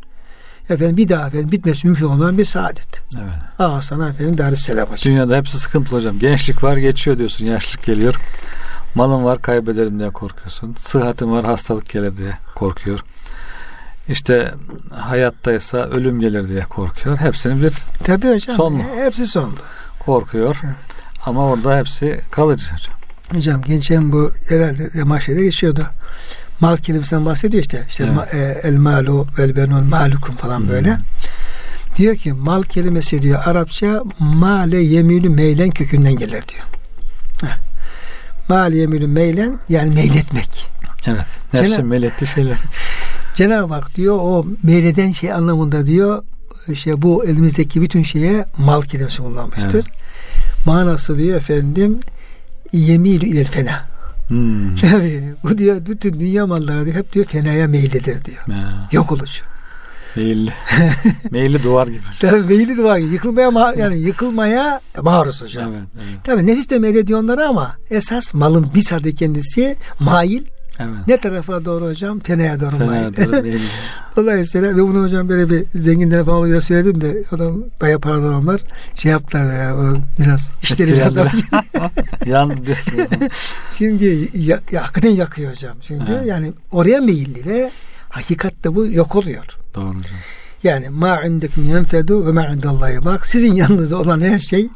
[0.70, 3.02] efendim bir daha efendim bitmesi mümkün olmayan bir saadet.
[3.18, 3.60] Evet.
[3.60, 5.14] Aa sana efendim Darüsselam hocam.
[5.14, 6.20] Dünyada hepsi sıkıntılı hocam.
[6.20, 7.46] Gençlik var geçiyor diyorsun.
[7.46, 8.16] Yaşlık geliyor.
[8.96, 10.76] Malın var kaybederim diye korkuyorsun.
[10.80, 13.00] Sıhhatin var hastalık gelir diye korkuyor.
[14.10, 14.54] İşte
[14.92, 17.18] hayattaysa ölüm gelir diye korkuyor.
[17.18, 18.56] Hepsinin bir Tabii hocam.
[18.56, 18.84] Sonlu.
[18.96, 19.56] Hepsi sonlu.
[20.00, 20.58] Korkuyor.
[20.66, 20.76] Evet.
[21.26, 22.96] Ama orada hepsi kalıcı hocam.
[23.32, 25.88] Hocam geçen bu herhalde mahşede geçiyordu
[26.60, 27.86] mal kelimesinden bahsediyor işte.
[27.90, 28.34] İşte evet.
[28.34, 30.70] e, el malu vel benun malukum falan hmm.
[30.70, 30.98] böyle.
[31.98, 36.64] Diyor ki mal kelimesi diyor Arapça male yemülü meylen kökünden gelir diyor.
[37.42, 37.58] Heh.
[38.50, 40.70] Mal yemülü meylen yani meyletmek.
[41.08, 41.26] Evet.
[41.54, 42.58] Nefsin Cenab- meyletti şeyler.
[43.36, 46.24] Cenab-ı Hak diyor o meyleden şey anlamında diyor
[46.68, 49.74] işte bu elimizdeki bütün şeye mal kelimesi kullanmıştır.
[49.74, 49.86] Evet.
[50.66, 52.00] Manası diyor efendim
[52.74, 53.97] yemilü ilel fena
[54.28, 54.76] Hmm.
[54.92, 58.44] Tabii bu diyor bütün dünya malları diyor, hep diyor fenaya meyillidir diyor.
[58.48, 58.90] Ya.
[58.92, 59.44] Yok olucu.
[60.16, 60.54] Meyilli.
[61.32, 62.02] meyilli duvar gibi.
[62.20, 63.14] Tabii meyilli duvar gibi.
[63.14, 65.72] Yıkılmaya ma- yani yıkılmaya maruz hocam.
[65.72, 66.24] Evet, evet.
[66.24, 70.44] Tabii nefis de meylediyor onları ama esas malın sadı kendisi mail
[70.80, 71.08] Evet.
[71.08, 72.20] Ne tarafa doğru hocam?
[72.20, 72.78] Teneye doğru.
[72.78, 73.58] Fena doğru.
[74.16, 78.62] Dolayısıyla ve bunu hocam böyle bir zenginlere falan oluyor söyledim de adam bayağı paralı adamlar
[78.96, 79.76] şey yaptılar ya
[80.20, 81.18] biraz işleri biraz
[82.26, 82.94] Yandı diyorsun.
[83.72, 85.78] Şimdi ya, ya, hakikaten yakıyor hocam.
[85.82, 86.28] Çünkü Evet.
[86.28, 87.72] yani oraya meyilli ve
[88.10, 89.46] hakikatte bu yok oluyor.
[89.76, 90.18] Doğru hocam.
[90.64, 94.70] Yani ma indekum yenfedu ve ma indallahi bak sizin yanınızda olan her şey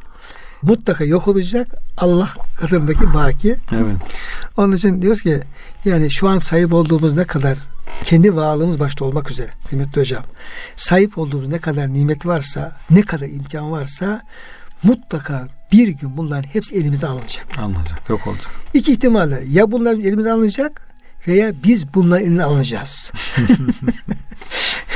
[0.62, 1.67] mutlaka yok olacak.
[1.97, 3.56] Allah katındaki baki.
[3.71, 3.95] Evet.
[4.58, 5.39] Onun için diyoruz ki
[5.86, 7.58] yani şu an sahip olduğumuz ne kadar
[8.04, 10.24] kendi varlığımız başta olmak üzere kıymetli hocam.
[10.76, 14.21] Sahip olduğumuz ne kadar nimet varsa, ne kadar imkan varsa
[14.84, 17.60] mutlaka bir gün bunların hepsi elimizden alınacak.
[17.60, 18.10] Anlayacak.
[18.10, 18.52] Yok olacak.
[18.74, 20.88] İki ihtimalle ya bunlar elimizden alınacak
[21.28, 23.12] veya biz bunların eline alınacağız.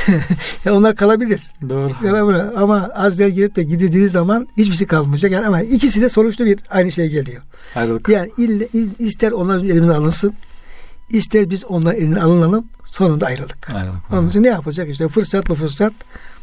[0.64, 1.50] ya onlar kalabilir.
[1.68, 1.92] Doğru.
[2.02, 5.32] Böyle ama az yer gelip de gidildiği zaman hiçbir şey kalmayacak.
[5.32, 7.42] Yani ama ikisi de sonuçta bir aynı şey geliyor.
[7.74, 8.08] Ayrılık.
[8.08, 10.34] Yani ille, il- ister onlar elimizden alınsın,
[11.10, 13.74] ister biz onların eline alınalım, sonunda ayrılık.
[13.74, 14.12] Ayrılık.
[14.12, 15.92] Onun için ne yapacak işte fırsat bu fırsat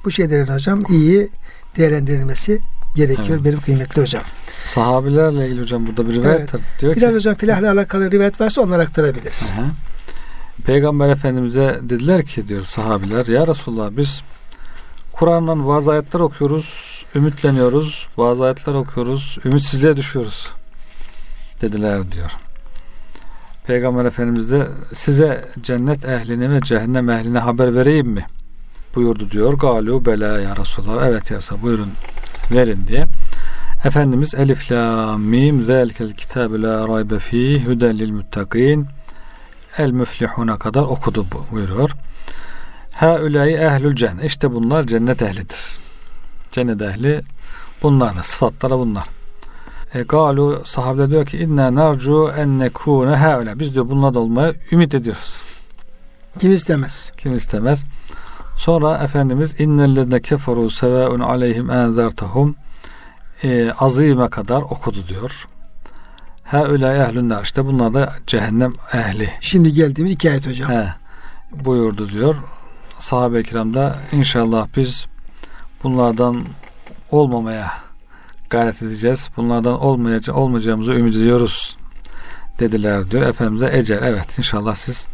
[0.06, 1.30] bu şeylerin hocam iyi
[1.78, 2.60] değerlendirilmesi
[2.96, 3.46] gerekiyor Evet.
[3.46, 4.24] benim kıymetli hocam.
[4.66, 6.64] Sahabilerle ilgili hocam burada bir rivayet Evet.
[6.80, 9.52] Diyor ki Bilal hocam filahla alakalı rivayet varsa onları aktarabiliriz.
[9.56, 9.66] Hı hı.
[10.66, 14.22] Peygamber Efendimiz'e dediler ki diyor sahabiler ya Resulullah biz
[15.14, 20.52] Kur'an'dan bazı ayetler okuyoruz, ümitleniyoruz, bazı ayetler okuyoruz, ümitsizliğe düşüyoruz
[21.62, 22.32] dediler diyor.
[23.68, 28.26] Peygamber Efendimiz de size cennet ehline ve cehennem ehline haber vereyim mi?
[28.96, 29.54] buyurdu diyor.
[29.54, 31.08] Galu bela ya Resulallah.
[31.08, 31.90] Evet ya Resulallah, buyurun
[32.52, 33.08] verin diye.
[33.86, 38.88] Efendimiz Elif la mim zelikel kitabe la raybe fih huden lil muttakin
[39.78, 41.92] el müflihuna kadar okudu bu buyuruyor.
[42.94, 44.24] Ha ülayi ehlül cennet.
[44.24, 45.80] İşte bunlar cennet ehlidir.
[46.52, 47.22] Cennet ehli
[47.84, 49.04] bunlar da sıfatları bunlar.
[49.94, 54.54] E, galu sahabe diyor ki inna narcu en nekune ha Biz diyor bunlar da olmaya
[54.72, 55.38] ümit ediyoruz.
[56.40, 57.12] Kim istemez?
[57.18, 57.84] Kim istemez?
[58.58, 62.56] Sonra Efendimiz innellezine keferu sevaun aleyhim enzertahum
[63.44, 65.48] e, azime kadar okudu diyor.
[66.44, 67.44] Ha ulai ehlün nar.
[67.44, 69.30] İşte bunlar da cehennem ehli.
[69.40, 70.72] Şimdi geldiğimiz iki ayet hocam.
[70.72, 70.94] He,
[71.66, 72.36] buyurdu diyor.
[73.00, 75.06] Sahabe-i kiram da inşallah biz
[75.84, 76.44] bunlardan
[77.12, 77.72] olmamaya
[78.50, 79.30] gayret edeceğiz.
[79.38, 81.78] Bunlardan olmayacak, olmayacağımızı ümit ediyoruz
[82.60, 83.24] dediler diyor.
[83.24, 85.08] Efendimiz'e ecel evet inşallah siz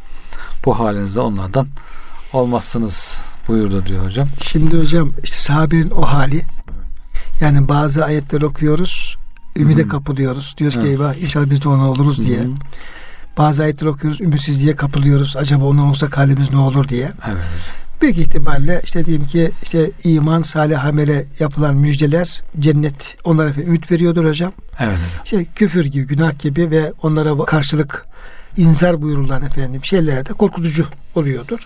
[0.66, 1.68] bu halinizde onlardan
[2.34, 4.28] olmazsınız buyurdu diyor hocam.
[4.42, 6.42] Şimdi hocam işte sahabenin o hali
[7.40, 9.18] yani bazı ayetler okuyoruz
[9.56, 9.88] ümide Hı.
[9.88, 10.56] kapılıyoruz.
[10.58, 10.92] Diyoruz ki Evet.
[11.00, 12.40] eyvah inşallah biz de ona oluruz diye.
[12.40, 12.52] Hı hı.
[13.38, 15.38] Bazı ayetler okuyoruz ümitsizliğe kapılıyoruz.
[15.38, 17.12] Acaba ona olsa kalbimiz ne olur diye.
[17.28, 17.46] Evet.
[18.02, 24.26] Büyük ihtimalle işte diyelim ki işte iman, salih amele yapılan müjdeler cennet onlara ümit veriyordur
[24.26, 24.52] hocam.
[24.80, 25.10] Evet hocam.
[25.26, 28.06] İşte küfür gibi, günah gibi ve onlara karşılık
[28.58, 30.86] inzar buyurulan efendim şeyler de korkutucu
[31.16, 31.60] oluyordur.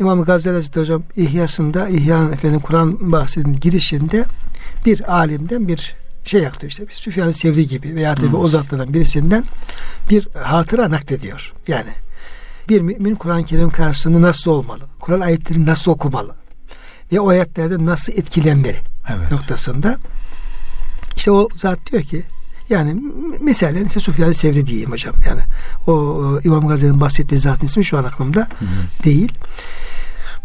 [0.00, 4.24] İmam Gazali Hazretleri hocam İhyasında İhya'nın efendim Kur'an bahsedinin girişinde
[4.86, 8.36] bir alimden bir şey yaktı işte bir Süfyan-ı Sevri gibi veya bir Hı.
[8.36, 9.44] o zatlardan birisinden
[10.10, 11.52] bir hatıra naklediyor.
[11.68, 11.90] Yani
[12.68, 14.84] bir mümin Kur'an-ı Kerim karşısında nasıl olmalı?
[15.00, 16.34] Kur'an ayetlerini nasıl okumalı?
[17.12, 18.78] Ve o ayetlerde nasıl etkilenmeli?
[19.08, 19.32] Evet.
[19.32, 19.96] noktasında
[21.16, 22.22] işte o zat diyor ki
[22.68, 23.02] yani
[23.40, 25.14] misalen ise Süfyan-ı Sevri diyeyim hocam.
[25.28, 25.40] Yani
[25.86, 29.04] o İmam Gazali'nin bahsettiği zatın ismi şu an aklımda Hı hı.
[29.04, 29.32] değil.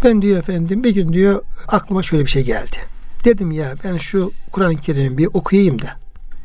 [0.03, 2.77] Ben diyor efendim bir gün diyor aklıma şöyle bir şey geldi.
[3.25, 5.95] Dedim ya ben şu Kur'an-ı Kerim'i bir okuyayım da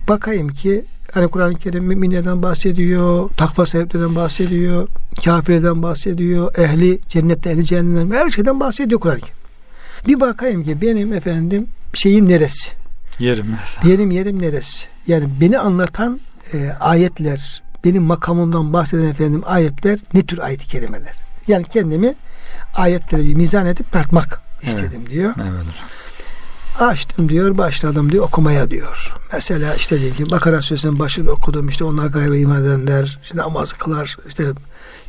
[0.09, 4.89] bakayım ki hani Kur'an-ı Kerim müminlerden bahsediyor, takva sahiplerden bahsediyor,
[5.25, 9.35] kafirlerden bahsediyor, ehli cennette ehli cehennemden her şeyden bahsediyor Kur'an-ı Kerim.
[10.07, 12.71] Bir bakayım ki benim efendim şeyim neresi?
[13.19, 13.89] Yerim mesela.
[13.89, 14.87] Yerim yerim neresi?
[15.07, 16.21] Yani beni anlatan
[16.53, 21.15] e, ayetler, benim makamımdan bahseden efendim ayetler ne tür ayet-i kerimeler?
[21.49, 22.15] Yani kendimi
[22.75, 25.35] ayetleri bir mizan edip tartmak istedim diyor.
[25.37, 25.67] Evet.
[26.81, 29.15] Açtım diyor, başladım diyor okumaya diyor.
[29.33, 33.73] Mesela işte diyelim ki Bakara Suresi'nin başını okudum işte onlar gaybe iman edenler, işte namaz
[33.73, 34.45] kılar, işte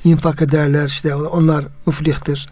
[0.03, 2.49] infak ederler, işte onlar müflihtir.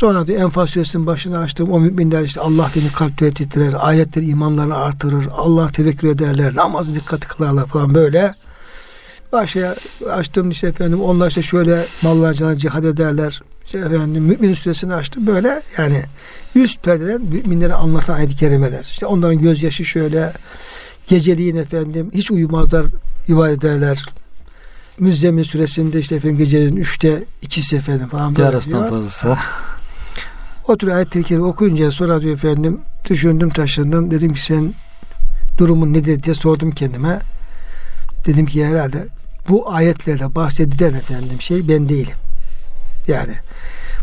[0.00, 1.72] Sonra diyor Enfal Suresi'nin başını açtım.
[1.72, 3.74] O müminler işte Allah beni kalpleri titrer.
[3.78, 5.28] Ayetleri imanlarını artırır.
[5.32, 6.56] Allah tevekkül ederler.
[6.56, 8.34] Namazı dikkati kılarlar falan böyle.
[9.32, 9.76] Başa
[10.10, 13.42] açtım işte efendim onlar işte şöyle mallarına cihad ederler.
[13.64, 16.04] İşte efendim mümin suresini açtım böyle yani
[16.54, 18.82] yüz perdeden müminleri anlatan ayet-i kerimeler.
[18.82, 20.32] İşte onların gözyaşı şöyle
[21.06, 22.86] geceliğin efendim hiç uyumazlar
[23.28, 24.04] ibadet ederler.
[24.98, 29.36] Müzzemmil suresinde işte efendim gecenin üçte ikisi efendim falan böyle Yarısından fazlası.
[30.68, 34.10] O tür ayet-i kerime okuyunca sonra diyor efendim düşündüm taşındım.
[34.10, 34.72] Dedim ki sen
[35.58, 37.20] durumun nedir diye sordum kendime.
[38.26, 39.06] Dedim ki herhalde
[39.48, 42.16] bu ayetlerde bahsedilen efendim şey ben değilim.
[43.08, 43.34] Yani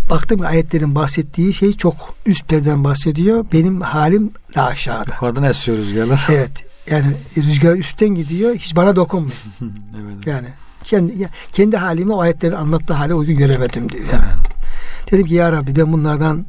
[0.09, 3.45] baktım ayetlerin bahsettiği şey çok üst perdeden bahsediyor.
[3.53, 5.11] Benim halim daha aşağıda.
[5.13, 6.27] Yukarıdan esiyor rüzgarlar.
[6.31, 6.65] Evet.
[6.91, 8.55] Yani rüzgar üstten gidiyor.
[8.55, 9.37] Hiç bana dokunmuyor.
[9.61, 10.27] evet.
[10.27, 10.47] Yani
[10.83, 14.05] kendi kendi halimi o ayetlerin anlattığı hale uygun göremedim diyor.
[14.13, 14.23] Yani.
[14.27, 15.11] Evet.
[15.11, 16.45] Dedim ki ya Rabbi ben bunlardan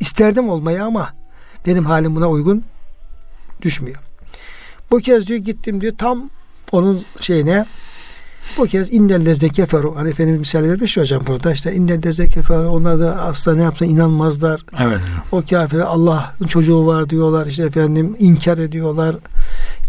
[0.00, 1.14] isterdim olmayı ama
[1.66, 2.64] benim halim buna uygun
[3.62, 3.98] düşmüyor.
[4.90, 6.30] Bu kez diyor gittim diyor tam
[6.72, 7.66] onun şeyine
[8.58, 13.22] bu kez innellezde keferu hani Efendimiz misal vermiş hocam burada işte innellezde keferu onlar da
[13.22, 14.60] asla ne yapsa inanmazlar.
[14.78, 15.00] Evet.
[15.32, 19.16] O kafire Allah'ın çocuğu var diyorlar işte efendim inkar ediyorlar.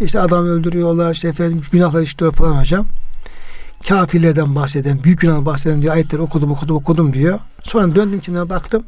[0.01, 2.85] İşte adam öldürüyorlar işte efendim günahlar işliyor falan hocam.
[3.87, 7.39] Kafirlerden bahseden, büyük günah bahseden diyor ayetleri okudum okudum okudum diyor.
[7.63, 8.83] Sonra döndüm kendime baktım.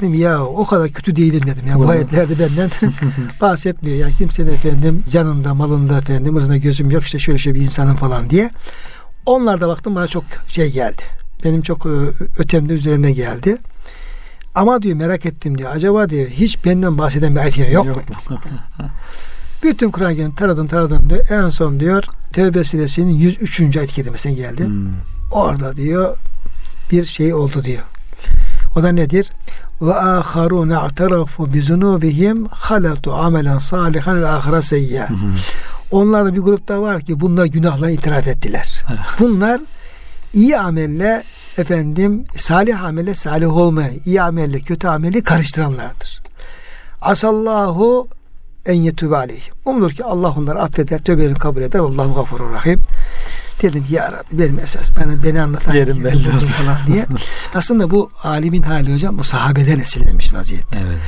[0.00, 1.78] Dedim ya o kadar kötü değilim dedim ya.
[1.78, 2.70] Bu ayetlerde benden
[3.40, 3.96] bahsetmiyor.
[3.96, 8.30] Yani kimsenin efendim canında, malında efendim, ırzında gözüm yok işte şöyle şöyle bir insanım falan
[8.30, 8.50] diye.
[9.26, 11.02] Onlar da baktım bana çok şey geldi.
[11.44, 11.86] Benim çok
[12.38, 13.56] ötemde üzerine geldi.
[14.54, 15.70] Ama diyor merak ettim diyor.
[15.74, 18.38] Acaba diyor hiç benden bahseden bir ayet yok, yok mu?
[19.62, 21.24] Bütün Kur'an-ı Kerim taradım taradım diyor.
[21.30, 23.76] En son diyor Tevbe suresinin 103.
[23.76, 24.64] ayet kelimesine geldi.
[24.64, 24.88] Hmm.
[25.32, 26.16] Orada diyor
[26.92, 27.82] bir şey oldu diyor.
[28.76, 29.32] O da nedir?
[29.82, 35.08] Ve aharun a'tarafu bi zunubihim halatu amelen salihan ve ahira seyya.
[35.90, 38.84] Onlarda bir grupta var ki bunlar günahlarını itiraf ettiler.
[39.20, 39.60] bunlar
[40.32, 41.22] iyi amelle
[41.58, 46.22] efendim salih amelle salih olmayan, iyi amelle kötü ameli karıştıranlardır.
[47.00, 48.08] Asallahu
[48.66, 49.54] en yetübe aleyhim.
[49.64, 51.78] Umulur ki Allah onları affeder, tövbelerini kabul eder.
[51.78, 52.80] Allahu gafurur rahim.
[53.62, 57.06] Dedim ki ya Rabbi benim esas bana beni anlatan yerim belli oldu falan diye.
[57.54, 60.78] Aslında bu alimin hali hocam bu sahabeden esinlenmiş vaziyette.
[60.86, 60.98] Evet.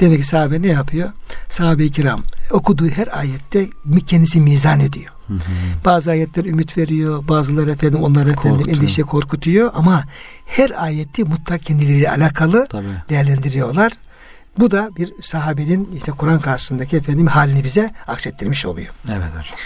[0.00, 1.08] Demek ki sahabe ne yapıyor?
[1.48, 2.20] Sahabe-i kiram
[2.50, 3.68] okuduğu her ayette
[4.06, 5.12] kendisi mizan ediyor.
[5.28, 5.38] Hı hı.
[5.84, 10.04] Bazı ayetler ümit veriyor, bazıları efendim onları efendim endişe korkutuyor ama
[10.46, 12.86] her ayeti mutlak kendileriyle alakalı Tabii.
[13.08, 13.92] değerlendiriyorlar.
[14.58, 18.88] Bu da bir sahabenin işte Kur'an karşısındaki efendim halini bize aksettirmiş oluyor.
[19.08, 19.58] Evet hocam.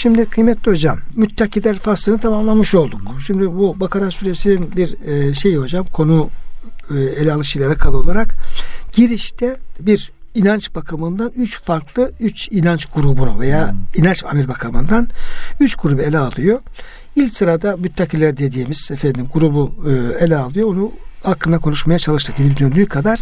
[0.00, 3.00] Şimdi kıymetli hocam müttakiler faslını tamamlamış olduk.
[3.26, 6.30] Şimdi bu Bakara suresinin bir e, şeyi hocam konu
[6.90, 8.34] e, ele alışıyla alakalı olarak
[8.92, 13.78] girişte bir inanç bakımından üç farklı üç inanç grubunu veya hmm.
[13.94, 15.08] inanç amel bakımından
[15.60, 16.58] üç grubu ele alıyor.
[17.16, 20.68] İlk sırada müttakiler dediğimiz efendim grubu e, ele alıyor.
[20.68, 23.20] Onu hakkında konuşmaya çalıştık dilim döndüğü kadar.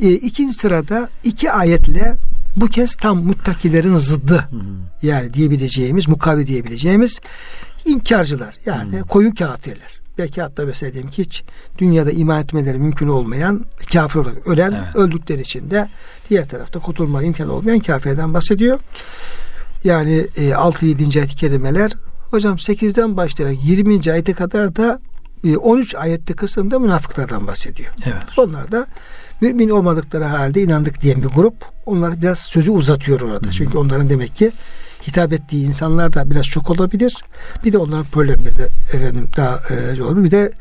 [0.00, 2.16] E, ikinci sırada iki ayetle
[2.56, 4.36] bu kez tam muttakilerin zıddı.
[4.50, 4.56] Hı.
[5.02, 7.20] Yani diyebileceğimiz, mukavi diyebileceğimiz
[7.84, 8.56] inkarcılar.
[8.66, 9.02] Yani hı.
[9.02, 10.00] koyu kafirler.
[10.18, 11.44] Belki hatta mesela diyelim ki hiç
[11.78, 14.96] dünyada iman etmeleri mümkün olmayan kafir olarak ölen evet.
[14.96, 15.88] öldükleri için de
[16.30, 18.78] diğer tarafta kurtulma imkanı olmayan kafirlerden bahsediyor.
[19.84, 21.18] Yani e, 6 7.
[21.20, 21.92] ayet kelimeler
[22.30, 24.12] hocam 8'den başlayarak 20.
[24.12, 25.00] ayete kadar da
[25.62, 27.92] 13 e, ayette kısımda münafıklardan bahsediyor.
[28.04, 28.38] Evet.
[28.38, 28.86] Onlar da
[29.40, 31.54] mümin olmadıkları halde inandık diyen bir grup.
[31.86, 33.46] Onlar biraz sözü uzatıyor orada.
[33.46, 33.52] Hı-hı.
[33.52, 34.52] Çünkü onların demek ki
[35.06, 37.16] hitap ettiği insanlar da biraz çok olabilir.
[37.64, 40.24] Bir de onların problemleri de efendim daha e, olabilir.
[40.24, 40.52] Bir de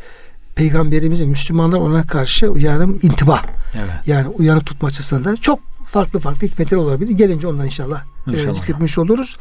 [0.56, 3.44] peygamberimizin Müslümanlar ona karşı uyanım intibah.
[3.74, 4.08] Evet.
[4.08, 7.12] Yani uyanık tutma açısından çok farklı farklı hikmetler olabilir.
[7.12, 8.50] Gelince ondan inşallah, inşallah.
[8.50, 9.38] e, zikretmiş oluruz.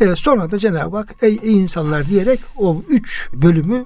[0.00, 3.84] E, sonra da Cenab-ı Hak ey, ey insanlar diyerek o üç bölümü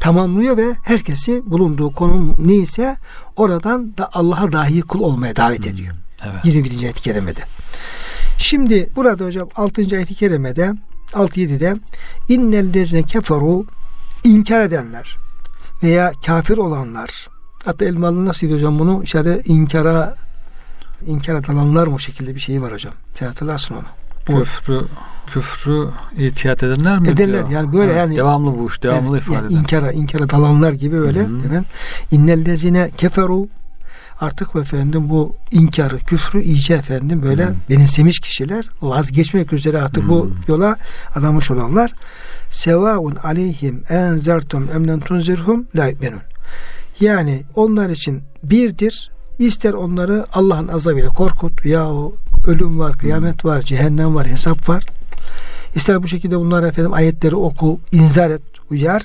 [0.00, 2.96] tamamlıyor ve herkesi bulunduğu konum neyse
[3.36, 5.72] oradan da Allah'a dahi kul olmaya davet hmm.
[5.72, 5.94] ediyor.
[6.24, 6.44] Evet.
[6.44, 6.82] 21.
[6.82, 7.40] ayet-i kerimede.
[8.38, 9.82] Şimdi burada hocam 6.
[9.96, 10.72] ayet-i kerimede
[11.12, 11.74] 6-7'de
[12.28, 13.64] innellezine keferu
[14.24, 15.16] inkar edenler
[15.82, 17.28] veya kafir olanlar
[17.64, 20.16] hatta Elmalı nasıl diyor hocam bunu içeri inkara
[21.06, 22.92] inkara dalanlar mı şekilde bir şey var hocam.
[23.18, 23.84] Sen hatırlarsın onu.
[24.26, 24.84] Küfrü
[25.26, 27.08] küfrü itiyat edenler mi?
[27.08, 27.48] Edenler diyor?
[27.48, 29.52] yani böyle evet, yani devamlı bu iş, devamlı evet, ifade yani.
[29.52, 31.20] İnkara, inkara dalanlar gibi öyle.
[31.20, 31.64] Efendim,
[32.10, 33.48] innellezine keferu
[34.20, 37.54] artık efendim bu inkarı, küfrü iyice efendim böyle hmm.
[37.70, 40.10] benimsemiş kişiler vazgeçmek üzere artık hmm.
[40.10, 40.76] bu yola
[41.14, 41.92] adamış olanlar
[42.50, 46.20] sevaun aleyhim enzertum emnen tunzirhum la yu'minun.
[47.00, 49.10] Yani onlar için birdir.
[49.38, 51.90] İster onları Allah'ın azabıyla korkut ya
[52.46, 54.84] ölüm var, kıyamet var, cehennem var, hesap var.
[55.74, 59.02] İster bu şekilde bunlar efendim ayetleri oku, inzar et, uyar.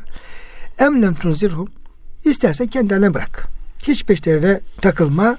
[0.80, 1.70] Emlem tunzirhum.
[2.26, 3.48] İstersen kendilerine bırak.
[3.88, 5.38] Hiç peşlerine takılma.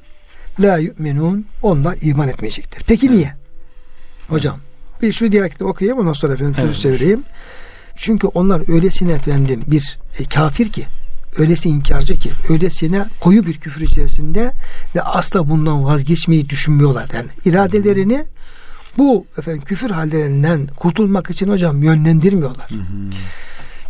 [0.60, 1.46] La yu'minun.
[1.62, 2.84] Onlar iman etmeyecektir.
[2.86, 3.16] Peki evet.
[3.16, 3.34] niye?
[4.28, 4.58] Hocam
[5.02, 6.80] bir şu diğer kitabı okuyayım ondan sonra efendim sözü evet.
[6.80, 7.24] çevireyim.
[7.96, 10.86] Çünkü onlar öylesine efendim bir e, kafir ki
[11.38, 14.52] öylesine inkarcı ki öylesine koyu bir küfür içerisinde
[14.96, 17.10] ve asla bundan vazgeçmeyi düşünmüyorlar.
[17.14, 18.24] Yani iradelerini
[18.98, 22.70] bu efendim küfür hallerinden kurtulmak için hocam yönlendirmiyorlar.
[22.70, 23.10] Hı hı.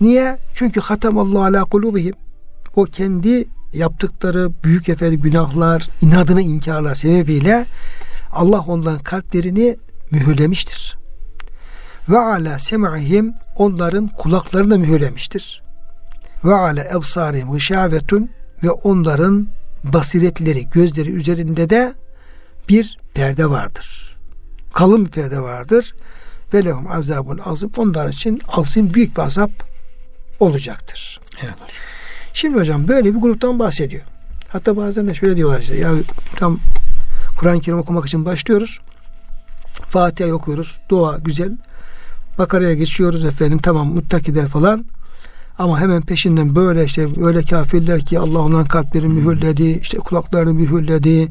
[0.00, 0.38] Niye?
[0.54, 2.14] Çünkü hatamallahu ala kulubihim.
[2.76, 7.66] O kendi yaptıkları büyük efendim günahlar, inadını inkarlar sebebiyle
[8.32, 9.76] Allah onların kalplerini
[10.10, 10.96] mühürlemiştir.
[12.08, 15.62] Ve ala sem'ihim onların kulaklarını mühürlemiştir.
[16.44, 18.30] Ve ala ebsarihim gışavetun
[18.62, 19.48] ve onların
[19.84, 21.94] basiretleri, gözleri üzerinde de
[22.68, 24.16] bir perde vardır.
[24.72, 25.94] Kalın bir perde vardır.
[26.54, 27.70] Ve lehum azabun azim.
[27.76, 29.50] Onlar için azim büyük bir azap
[30.40, 31.20] olacaktır.
[31.42, 31.76] Evet hocam.
[32.34, 34.02] Şimdi hocam böyle bir gruptan bahsediyor.
[34.48, 35.92] Hatta bazen de şöyle diyorlar işte ya
[36.36, 36.58] tam
[37.38, 38.80] Kur'an-ı Kerim okumak için başlıyoruz.
[39.88, 40.78] Fatiha okuyoruz.
[40.88, 41.56] Dua güzel.
[42.38, 44.84] Bakara'ya geçiyoruz efendim tamam muttakiler falan.
[45.58, 51.28] Ama hemen peşinden böyle işte öyle kafirler ki Allah onların kalplerini mühürledi, işte kulaklarını mühürledi,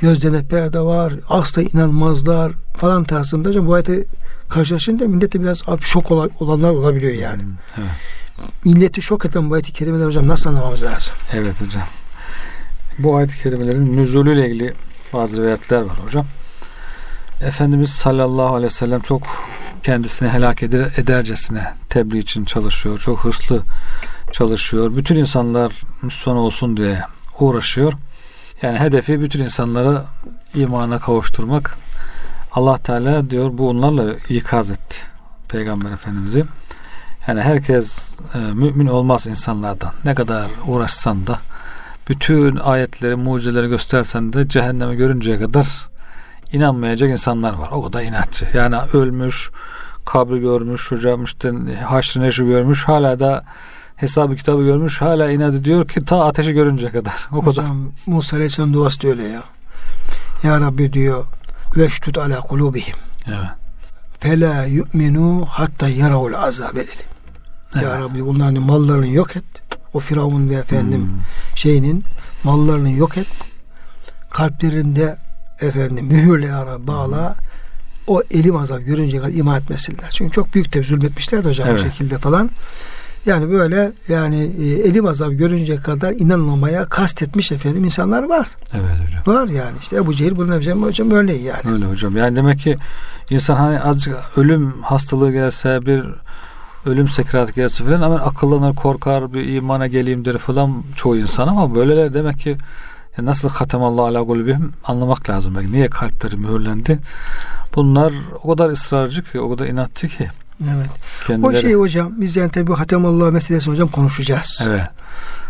[0.00, 3.48] gözlerine perde var, asla inanmazlar falan tarzında.
[3.48, 4.04] Hocam bu ayete
[4.48, 7.42] karşılaşınca millete biraz şok olanlar olabiliyor yani.
[7.78, 7.88] Evet.
[8.64, 11.14] Milleti şok eden bu ayet-i kerimeler hocam nasıl anlamamız lazım?
[11.34, 11.86] Evet hocam.
[12.98, 14.74] Bu ayet-i kerimelerin nüzulüyle ilgili
[15.12, 16.26] bazı rivayetler var hocam.
[17.40, 19.22] Efendimiz sallallahu aleyhi ve sellem çok
[19.82, 22.98] kendisini helak eder, edercesine tebliğ için çalışıyor.
[22.98, 23.62] Çok hırslı
[24.32, 24.96] çalışıyor.
[24.96, 27.02] Bütün insanlar Müslüman olsun diye
[27.40, 27.92] uğraşıyor.
[28.62, 30.02] Yani hedefi bütün insanları
[30.54, 31.76] imana kavuşturmak.
[32.52, 34.98] Allah Teala diyor bu onlarla ikaz etti
[35.48, 36.44] Peygamber Efendimiz'i.
[37.28, 37.98] Yani herkes
[38.34, 39.92] e, mümin olmaz insanlardan.
[40.04, 41.38] Ne kadar uğraşsan da
[42.08, 45.88] bütün ayetleri, mucizeleri göstersen de cehennemi görünceye kadar
[46.52, 47.68] inanmayacak insanlar var.
[47.72, 48.46] O kadar inatçı.
[48.54, 49.50] Yani ölmüş,
[50.06, 51.52] kabri görmüş, hocam işte
[51.84, 52.84] haşr neşri görmüş.
[52.84, 53.44] Hala da
[53.96, 55.00] hesabı kitabı görmüş.
[55.00, 57.28] Hala inat diyor ki ta ateşi görünce kadar.
[57.32, 57.88] O hocam, kadar.
[58.06, 59.42] Musa Aleyhisselam duası da öyle ya.
[60.42, 61.26] Ya Rabbi diyor
[61.76, 62.96] veştut ala kulubihim.
[63.26, 63.50] Evet.
[64.20, 67.08] Fela yu'minu hatta yaravul azab elim.
[67.74, 67.84] Evet.
[67.84, 69.44] Ya Rabbi bunların mallarını yok et.
[69.94, 71.18] O Firavun ve efendim hmm.
[71.54, 72.04] şeyinin
[72.44, 73.26] mallarını yok et.
[74.30, 75.16] Kalplerinde
[75.60, 77.36] efendim mühürle Rabbi bağla.
[78.06, 80.10] O elim azap görünce kadar ima etmesinler.
[80.10, 81.80] Çünkü çok büyük de zulmetmişler de hocam evet.
[81.80, 82.50] bu şekilde falan.
[83.26, 88.48] Yani böyle yani e, elim azap görünce kadar inanmamaya kastetmiş efendim insanlar var.
[88.74, 89.36] Evet hocam.
[89.36, 91.72] Var yani işte Ebu Cehil bunu hocam, hocam öyle yani.
[91.72, 92.16] Öyle hocam.
[92.16, 92.76] Yani demek ki
[93.30, 96.04] insan hani azıcık ölüm hastalığı gelse bir
[96.86, 101.74] ölüm sekirat gelse falan hemen akıllanır korkar bir imana geleyim der falan çoğu insan ama
[101.74, 102.58] böyleler demek ki
[103.18, 105.54] ya nasıl hatemallahu ala kulübihim anlamak lazım.
[105.54, 106.98] Yani niye kalpleri mühürlendi?
[107.74, 108.12] Bunlar
[108.42, 110.30] o kadar ısrarcı ki, o kadar inatçı ki.
[110.64, 110.90] Evet.
[111.26, 111.58] Kendileri...
[111.58, 114.62] O şey hocam biz yani tabi bu hatemallah meselesi hocam konuşacağız.
[114.68, 114.88] Evet.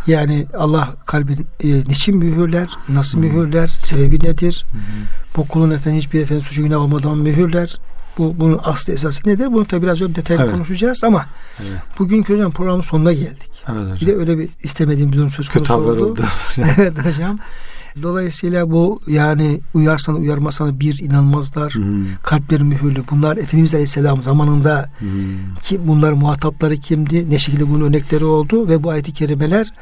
[0.06, 4.66] Yani Allah kalbin e, niçin mühürler, nasıl mühürler, sebebi nedir?
[4.72, 4.80] Hı-hı.
[5.36, 7.78] Bu kulun efendim hiçbir efendim suçu günah olmadan mühürler.
[8.18, 9.46] Bu bunun aslı esası nedir?
[9.46, 10.52] Bunu tabi biraz önce detaylı evet.
[10.52, 11.26] konuşacağız ama
[11.60, 11.80] evet.
[11.98, 13.50] bugünkü hocam programın sonuna geldik.
[13.68, 13.96] Evet hocam.
[14.00, 16.04] Bir de öyle bir istemediğim bir durum söz konusu Kötü oldu.
[16.04, 16.22] oldu.
[16.76, 17.38] evet hocam.
[18.02, 21.72] Dolayısıyla bu yani uyarsan uyarmasan bir inanmazlar.
[21.72, 22.06] Hmm.
[22.22, 23.02] Kalpleri mühürlü.
[23.10, 25.08] Bunlar Efendimiz Aleyhisselam zamanında hmm.
[25.62, 27.30] ki bunlar muhatapları kimdi?
[27.30, 29.72] Ne şekilde bunun örnekleri oldu ve bu ayet-i kerimeler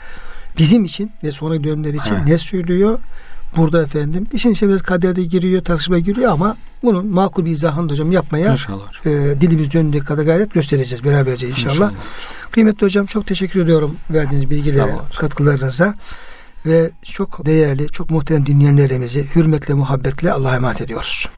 [0.59, 2.26] bizim için ve sonra dönemler için He.
[2.26, 2.99] ne söylüyor?
[3.57, 8.12] Burada efendim işin içine biraz kaderde giriyor, tartışma giriyor ama bunun makul bir izahını hocam
[8.12, 9.07] yapmaya inşallah.
[9.07, 11.74] E, dilimiz döndüğü kadar gayret göstereceğiz beraberce inşallah.
[11.74, 11.92] inşallah.
[12.51, 15.94] Kıymetli hocam çok teşekkür ediyorum verdiğiniz bilgilere, katkılarınıza
[16.66, 21.28] ve çok değerli, çok muhterem dinleyenlerimizi hürmetle, muhabbetle Allah'a emanet ediyoruz.